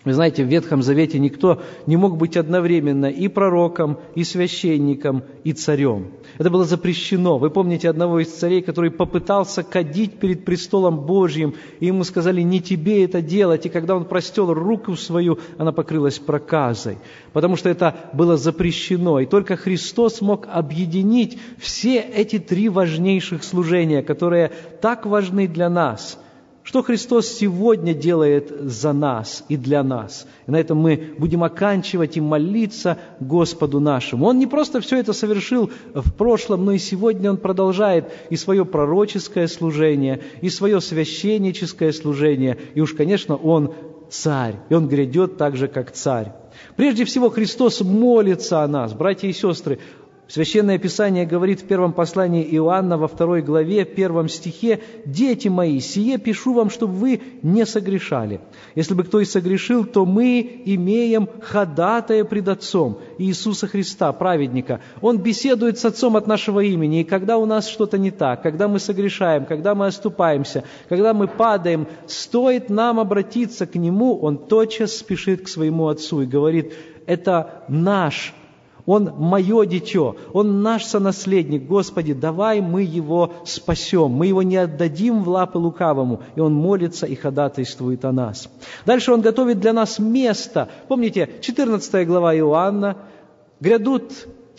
Вы 0.02 0.14
знаете, 0.14 0.44
в 0.44 0.48
Ветхом 0.48 0.82
Завете 0.82 1.18
никто 1.18 1.60
не 1.86 1.98
мог 1.98 2.16
быть 2.16 2.38
одновременно 2.38 3.04
и 3.04 3.28
пророком, 3.28 3.98
и 4.14 4.24
священником, 4.24 5.24
и 5.44 5.52
царем. 5.52 6.12
Это 6.38 6.48
было 6.48 6.64
запрещено. 6.64 7.36
Вы 7.36 7.50
помните 7.50 7.90
одного 7.90 8.20
из 8.20 8.28
царей, 8.28 8.62
который 8.62 8.90
попытался 8.90 9.62
кадить 9.62 10.14
перед 10.14 10.46
престолом 10.46 11.00
Божьим, 11.00 11.54
и 11.80 11.86
ему 11.86 12.04
сказали, 12.04 12.40
не 12.40 12.62
тебе 12.62 13.04
это 13.04 13.20
делать. 13.20 13.66
И 13.66 13.68
когда 13.68 13.94
он 13.94 14.06
простел 14.06 14.54
руку 14.54 14.96
свою, 14.96 15.38
она 15.58 15.70
покрылась 15.70 16.18
проказой, 16.18 16.96
потому 17.34 17.56
что 17.56 17.68
это 17.68 17.94
было 18.14 18.38
запрещено. 18.38 19.20
И 19.20 19.26
только 19.26 19.56
Христос 19.56 20.22
мог 20.22 20.46
объединить 20.50 21.38
все 21.58 21.98
эти 22.00 22.38
три 22.38 22.70
важнейших 22.70 23.44
служения, 23.44 24.02
которые 24.02 24.50
так 24.80 25.04
важны 25.04 25.46
для 25.46 25.68
нас– 25.68 26.18
Что 26.62 26.82
Христос 26.82 27.26
сегодня 27.26 27.94
делает 27.94 28.52
за 28.70 28.92
нас 28.92 29.44
и 29.48 29.56
для 29.56 29.82
нас? 29.82 30.26
И 30.46 30.50
на 30.50 30.60
этом 30.60 30.78
мы 30.78 31.14
будем 31.18 31.42
оканчивать 31.42 32.18
и 32.18 32.20
молиться 32.20 32.98
Господу 33.18 33.80
нашему. 33.80 34.26
Он 34.26 34.38
не 34.38 34.46
просто 34.46 34.80
все 34.80 34.98
это 34.98 35.14
совершил 35.14 35.70
в 35.94 36.12
прошлом, 36.12 36.66
но 36.66 36.72
и 36.72 36.78
сегодня 36.78 37.30
Он 37.30 37.38
продолжает 37.38 38.12
и 38.28 38.36
свое 38.36 38.66
пророческое 38.66 39.46
служение, 39.48 40.20
и 40.42 40.50
свое 40.50 40.82
священническое 40.82 41.92
служение. 41.92 42.58
И 42.74 42.80
уж, 42.80 42.92
конечно, 42.92 43.36
Он 43.36 43.72
царь, 44.10 44.56
и 44.68 44.74
Он 44.74 44.86
грядет 44.86 45.38
так 45.38 45.56
же, 45.56 45.66
как 45.66 45.92
царь. 45.92 46.32
Прежде 46.76 47.04
всего, 47.04 47.30
Христос 47.30 47.80
молится 47.80 48.62
о 48.62 48.68
нас, 48.68 48.92
братья 48.92 49.28
и 49.28 49.32
сестры. 49.32 49.78
Священное 50.30 50.78
Писание 50.78 51.26
говорит 51.26 51.60
в 51.60 51.64
первом 51.64 51.92
послании 51.92 52.44
Иоанна 52.54 52.96
во 52.96 53.08
второй 53.08 53.42
главе, 53.42 53.84
первом 53.84 54.28
стихе, 54.28 54.78
«Дети 55.04 55.48
мои, 55.48 55.80
сие 55.80 56.18
пишу 56.18 56.54
вам, 56.54 56.70
чтобы 56.70 56.94
вы 56.94 57.20
не 57.42 57.66
согрешали. 57.66 58.40
Если 58.76 58.94
бы 58.94 59.02
кто 59.02 59.18
и 59.18 59.24
согрешил, 59.24 59.84
то 59.84 60.06
мы 60.06 60.62
имеем 60.66 61.28
ходатая 61.42 62.22
пред 62.22 62.46
Отцом 62.46 63.00
Иисуса 63.18 63.66
Христа, 63.66 64.12
праведника. 64.12 64.80
Он 65.00 65.18
беседует 65.18 65.80
с 65.80 65.84
Отцом 65.84 66.16
от 66.16 66.28
нашего 66.28 66.60
имени, 66.60 67.00
и 67.00 67.04
когда 67.04 67.36
у 67.36 67.44
нас 67.44 67.66
что-то 67.66 67.98
не 67.98 68.12
так, 68.12 68.40
когда 68.40 68.68
мы 68.68 68.78
согрешаем, 68.78 69.46
когда 69.46 69.74
мы 69.74 69.86
оступаемся, 69.86 70.62
когда 70.88 71.12
мы 71.12 71.26
падаем, 71.26 71.88
стоит 72.06 72.70
нам 72.70 73.00
обратиться 73.00 73.66
к 73.66 73.74
Нему, 73.74 74.16
Он 74.20 74.38
тотчас 74.38 74.96
спешит 74.96 75.46
к 75.46 75.48
своему 75.48 75.88
Отцу 75.88 76.22
и 76.22 76.26
говорит, 76.26 76.72
это 77.06 77.64
наш 77.66 78.32
он 78.90 79.12
мое 79.18 79.66
дитё, 79.66 80.16
Он 80.32 80.62
наш 80.62 80.84
сонаследник. 80.84 81.64
Господи, 81.64 82.12
давай 82.12 82.60
мы 82.60 82.82
его 82.82 83.34
спасем, 83.44 84.10
мы 84.10 84.26
его 84.26 84.42
не 84.42 84.56
отдадим 84.56 85.22
в 85.22 85.28
лапы 85.28 85.58
лукавому. 85.58 86.22
И 86.34 86.40
он 86.40 86.54
молится 86.54 87.06
и 87.06 87.14
ходатайствует 87.14 88.04
о 88.04 88.10
нас. 88.10 88.48
Дальше 88.86 89.12
он 89.12 89.20
готовит 89.20 89.60
для 89.60 89.72
нас 89.72 90.00
место. 90.00 90.68
Помните, 90.88 91.30
14 91.40 92.04
глава 92.04 92.34
Иоанна. 92.34 92.96
Грядут 93.60 94.10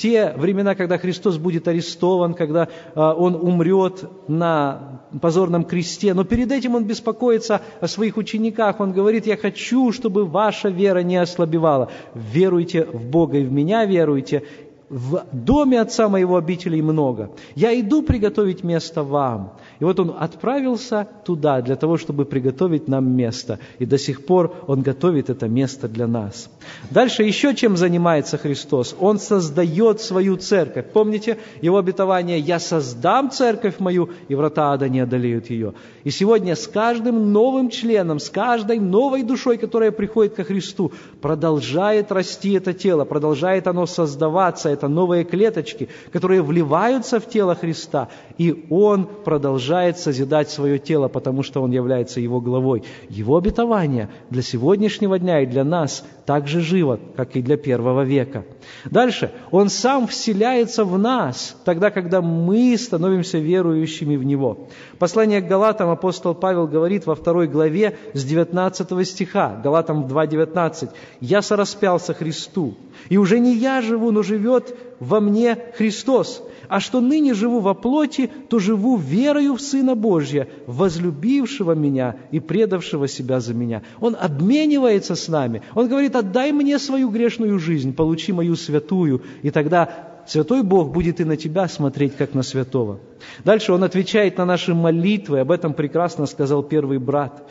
те 0.01 0.33
времена, 0.35 0.73
когда 0.73 0.97
Христос 0.97 1.37
будет 1.37 1.67
арестован, 1.67 2.33
когда 2.33 2.69
а, 2.95 3.13
Он 3.13 3.35
умрет 3.35 4.03
на 4.27 5.01
позорном 5.21 5.63
кресте. 5.63 6.15
Но 6.15 6.23
перед 6.23 6.51
этим 6.51 6.73
Он 6.73 6.85
беспокоится 6.85 7.61
о 7.79 7.87
своих 7.87 8.17
учениках. 8.17 8.79
Он 8.79 8.93
говорит, 8.93 9.27
я 9.27 9.37
хочу, 9.37 9.91
чтобы 9.91 10.25
ваша 10.25 10.69
вера 10.69 11.03
не 11.03 11.17
ослабевала. 11.17 11.91
Веруйте 12.15 12.85
в 12.85 13.05
Бога 13.05 13.37
и 13.37 13.43
в 13.43 13.51
меня 13.51 13.85
веруйте, 13.85 14.43
в 14.91 15.23
доме 15.31 15.79
Отца 15.79 16.09
моего 16.09 16.35
обителей 16.35 16.81
много. 16.81 17.31
Я 17.55 17.79
иду 17.79 18.01
приготовить 18.01 18.61
место 18.61 19.03
вам. 19.03 19.53
И 19.79 19.85
вот 19.85 19.99
он 19.99 20.13
отправился 20.19 21.07
туда 21.23 21.61
для 21.61 21.77
того, 21.77 21.97
чтобы 21.97 22.25
приготовить 22.25 22.89
нам 22.89 23.09
место. 23.09 23.59
И 23.79 23.85
до 23.85 23.97
сих 23.97 24.25
пор 24.25 24.53
он 24.67 24.81
готовит 24.81 25.29
это 25.29 25.47
место 25.47 25.87
для 25.87 26.07
нас. 26.07 26.49
Дальше 26.89 27.23
еще 27.23 27.55
чем 27.55 27.77
занимается 27.77 28.37
Христос? 28.37 28.93
Он 28.99 29.17
создает 29.17 30.01
свою 30.01 30.35
церковь. 30.35 30.91
Помните 30.91 31.37
его 31.61 31.77
обетование 31.77 32.39
«Я 32.39 32.59
создам 32.59 33.31
церковь 33.31 33.79
мою, 33.79 34.09
и 34.27 34.35
врата 34.35 34.73
ада 34.73 34.89
не 34.89 34.99
одолеют 34.99 35.49
ее». 35.49 35.73
И 36.03 36.11
сегодня 36.11 36.55
с 36.55 36.67
каждым 36.67 37.31
новым 37.31 37.69
членом, 37.69 38.19
с 38.19 38.29
каждой 38.29 38.79
новой 38.79 39.23
душой, 39.23 39.57
которая 39.57 39.91
приходит 39.91 40.35
ко 40.35 40.43
Христу, 40.43 40.91
продолжает 41.21 42.11
расти 42.11 42.53
это 42.53 42.73
тело, 42.73 43.05
продолжает 43.05 43.67
оно 43.67 43.85
создаваться, 43.85 44.69
это 44.81 44.87
новые 44.87 45.23
клеточки, 45.23 45.89
которые 46.11 46.41
вливаются 46.41 47.19
в 47.19 47.29
тело 47.29 47.53
Христа, 47.53 48.09
и 48.41 48.65
Он 48.71 49.05
продолжает 49.05 49.99
созидать 49.99 50.49
свое 50.49 50.79
тело, 50.79 51.07
потому 51.09 51.43
что 51.43 51.61
Он 51.61 51.69
является 51.69 52.19
Его 52.19 52.41
главой. 52.41 52.81
Его 53.07 53.37
обетование 53.37 54.09
для 54.31 54.41
сегодняшнего 54.41 55.19
дня 55.19 55.41
и 55.41 55.45
для 55.45 55.63
нас 55.63 56.03
так 56.25 56.47
же 56.47 56.59
живо, 56.61 56.99
как 57.15 57.35
и 57.35 57.43
для 57.43 57.55
первого 57.55 58.01
века. 58.01 58.43
Дальше. 58.85 59.31
Он 59.51 59.69
сам 59.69 60.07
вселяется 60.07 60.85
в 60.85 60.97
нас, 60.97 61.55
тогда, 61.65 61.91
когда 61.91 62.23
мы 62.23 62.75
становимся 62.79 63.37
верующими 63.37 64.15
в 64.15 64.23
Него. 64.23 64.67
Послание 64.97 65.41
к 65.41 65.47
Галатам 65.47 65.91
апостол 65.91 66.33
Павел 66.33 66.65
говорит 66.65 67.05
во 67.05 67.13
второй 67.13 67.47
главе 67.47 67.99
с 68.15 68.23
19 68.23 69.07
стиха, 69.07 69.61
Галатам 69.63 70.07
2.19, 70.07 70.89
«Я 71.19 71.43
сораспялся 71.43 72.15
Христу, 72.15 72.73
и 73.09 73.17
уже 73.17 73.37
не 73.37 73.53
я 73.55 73.83
живу, 73.83 74.09
но 74.09 74.23
живет 74.23 74.75
во 75.01 75.19
мне 75.19 75.57
Христос. 75.75 76.43
А 76.69 76.79
что 76.79 77.01
ныне 77.01 77.33
живу 77.33 77.59
во 77.59 77.73
плоти, 77.73 78.29
то 78.47 78.59
живу 78.59 78.95
верою 78.95 79.55
в 79.55 79.61
Сына 79.61 79.95
Божья, 79.95 80.47
возлюбившего 80.67 81.73
меня 81.73 82.15
и 82.29 82.39
предавшего 82.39 83.09
себя 83.09 83.41
за 83.41 83.53
меня. 83.53 83.81
Он 83.99 84.15
обменивается 84.17 85.15
с 85.15 85.27
нами. 85.27 85.63
Он 85.75 85.89
говорит, 85.89 86.15
отдай 86.15 86.53
мне 86.53 86.79
свою 86.79 87.09
грешную 87.09 87.59
жизнь, 87.59 87.93
получи 87.93 88.31
мою 88.31 88.55
святую, 88.55 89.23
и 89.41 89.49
тогда 89.49 90.07
Святой 90.27 90.61
Бог 90.61 90.91
будет 90.91 91.19
и 91.19 91.25
на 91.25 91.35
тебя 91.35 91.67
смотреть, 91.67 92.15
как 92.15 92.35
на 92.35 92.43
святого. 92.43 92.99
Дальше 93.43 93.73
он 93.73 93.83
отвечает 93.83 94.37
на 94.37 94.45
наши 94.45 94.73
молитвы, 94.73 95.39
об 95.39 95.51
этом 95.51 95.73
прекрасно 95.73 96.27
сказал 96.27 96.61
первый 96.61 96.99
брат. 96.99 97.43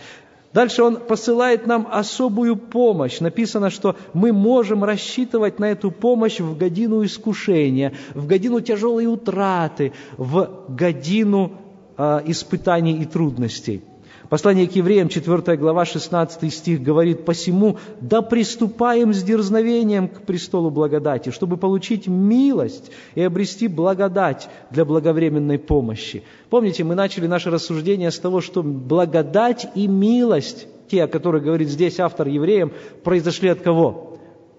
Дальше 0.53 0.83
он 0.83 0.97
посылает 0.97 1.67
нам 1.67 1.87
особую 1.91 2.57
помощь. 2.57 3.21
Написано, 3.21 3.71
что 3.71 3.95
мы 4.15 4.33
можем 4.33 4.83
рассчитывать 4.83 5.61
на 5.61 5.71
эту 5.71 5.93
помощь 5.93 6.41
в 6.41 6.59
годину 6.59 7.05
искушения, 7.05 7.93
в 8.15 8.27
годину 8.27 8.61
тяжелой 8.61 9.07
утраты, 9.07 9.93
в 10.17 10.67
годину 10.69 11.53
э, 11.97 12.23
испытаний 12.27 13.01
и 13.01 13.05
трудностей. 13.05 13.83
Послание 14.31 14.69
к 14.69 14.77
евреям, 14.77 15.09
4 15.09 15.57
глава, 15.57 15.85
16 15.85 16.55
стих 16.55 16.85
говорит, 16.85 17.25
«Посему 17.25 17.79
да 18.01 18.23
приступаем 18.23 19.13
с 19.13 19.25
дерзновением 19.25 20.07
к 20.07 20.23
престолу 20.23 20.71
благодати, 20.71 21.31
чтобы 21.31 21.57
получить 21.57 22.07
милость 22.07 22.93
и 23.17 23.23
обрести 23.23 23.67
благодать 23.67 24.49
для 24.71 24.85
благовременной 24.85 25.59
помощи». 25.59 26.23
Помните, 26.49 26.85
мы 26.85 26.95
начали 26.95 27.27
наше 27.27 27.51
рассуждение 27.51 28.13
с 28.13 28.21
того, 28.21 28.41
что 28.41 28.63
благодать 28.63 29.67
и 29.75 29.89
милость, 29.89 30.69
те, 30.89 31.03
о 31.03 31.09
которых 31.09 31.43
говорит 31.43 31.69
здесь 31.69 31.99
автор 31.99 32.29
евреям, 32.29 32.71
произошли 33.03 33.49
от 33.49 33.61
кого? 33.63 34.10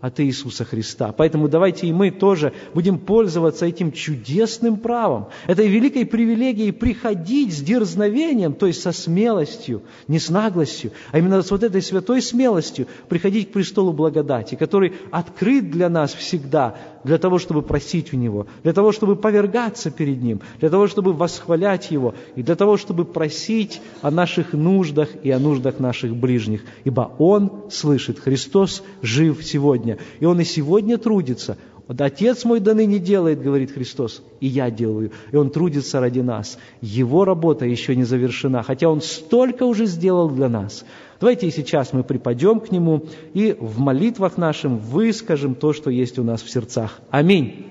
От 0.02 0.20
Иисуса 0.20 0.66
Христа. 0.66 1.14
Поэтому 1.16 1.48
давайте 1.48 1.88
и 1.88 1.94
мы 1.94 2.12
тоже 2.12 2.54
будем 2.74 2.98
пользоваться 2.98 3.66
этим 3.66 3.92
чудесным 3.92 4.78
правом, 4.78 5.28
этой 5.48 5.68
великой 5.68 6.06
привилегией 6.06 6.74
приходить 6.74 7.54
с 7.54 7.62
дерзновением, 7.62 8.54
то 8.54 8.68
есть 8.68 8.82
со 8.82 8.92
смелостью, 8.92 9.84
не 10.08 10.20
с 10.20 10.30
наглостью, 10.30 10.92
а 11.12 11.20
именно 11.20 11.42
с 11.42 11.52
вот 11.52 11.64
этой 11.64 11.82
святой 11.82 12.22
смелостью 12.22 12.88
приходить 13.08 13.50
к 13.50 13.54
престолу 13.54 13.94
благодати, 13.94 14.56
который 14.56 14.94
открыт 15.12 15.70
для 15.70 15.90
нас 15.90 16.14
всегда, 16.14 16.76
для 17.04 17.18
того, 17.18 17.40
чтобы 17.40 17.62
просить 17.62 18.14
у 18.14 18.18
Него, 18.18 18.48
для 18.64 18.74
того, 18.74 18.92
чтобы 18.92 19.16
повергаться 19.16 19.92
перед 19.92 20.22
Ним, 20.22 20.42
для 20.60 20.70
того, 20.70 20.88
чтобы 20.88 21.14
восхвалять 21.14 21.92
Его, 21.92 22.14
и 22.36 22.44
для 22.44 22.56
того, 22.56 22.78
чтобы 22.78 23.06
просить 23.06 23.82
о 24.02 24.12
наших 24.12 24.54
нуждах 24.54 25.10
и 25.24 25.32
о 25.32 25.40
нуждах 25.40 25.80
наших 25.80 26.16
ближних. 26.16 26.64
Ибо 26.84 27.12
Он 27.18 27.52
слышит, 27.72 28.20
Христос 28.20 28.84
жив 29.02 29.44
сегодня, 29.44 29.98
и 30.20 30.26
Он 30.26 30.40
и 30.40 30.44
сегодня 30.44 30.98
трудится. 30.98 31.58
Вот 31.92 32.00
Отец 32.00 32.46
мой 32.46 32.62
до 32.62 32.74
ныне 32.74 33.00
делает, 33.00 33.42
говорит 33.42 33.72
Христос, 33.74 34.24
и 34.40 34.48
я 34.48 34.72
делаю. 34.72 35.12
И 35.34 35.36
Он 35.36 35.50
трудится 35.50 36.00
ради 36.00 36.22
нас. 36.22 36.58
Его 36.80 37.26
работа 37.26 37.66
еще 37.66 37.98
не 37.98 38.06
завершена, 38.06 38.64
хотя 38.64 38.88
Он 38.88 39.02
столько 39.02 39.64
уже 39.64 39.86
сделал 39.88 40.30
для 40.30 40.48
нас. 40.48 40.86
Давайте 41.20 41.52
сейчас 41.52 41.92
мы 41.92 42.06
припадем 42.06 42.62
к 42.62 42.72
Нему 42.72 43.08
и 43.34 43.58
в 43.60 43.80
молитвах 43.80 44.38
нашим 44.38 44.78
выскажем 44.78 45.54
то, 45.54 45.74
что 45.74 45.90
есть 45.90 46.18
у 46.18 46.24
нас 46.24 46.42
в 46.42 46.50
сердцах. 46.50 47.02
Аминь. 47.10 47.66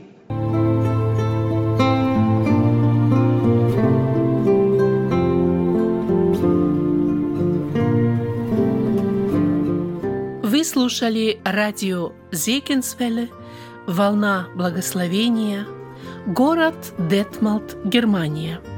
Вы 10.43 10.63
слушали 10.63 11.39
радио 11.43 12.13
Зекинсвелле 12.33 13.31
«Волна 13.87 14.47
благословения», 14.55 15.67
город 16.27 16.75
Детмалт, 16.99 17.77
Германия– 17.85 18.61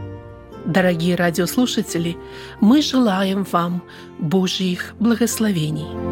Дорогие 0.65 1.17
радиослушатели, 1.17 2.17
мы 2.61 2.83
желаем 2.83 3.45
вам 3.51 3.83
Божьих 4.21 4.95
благословений. 5.01 6.12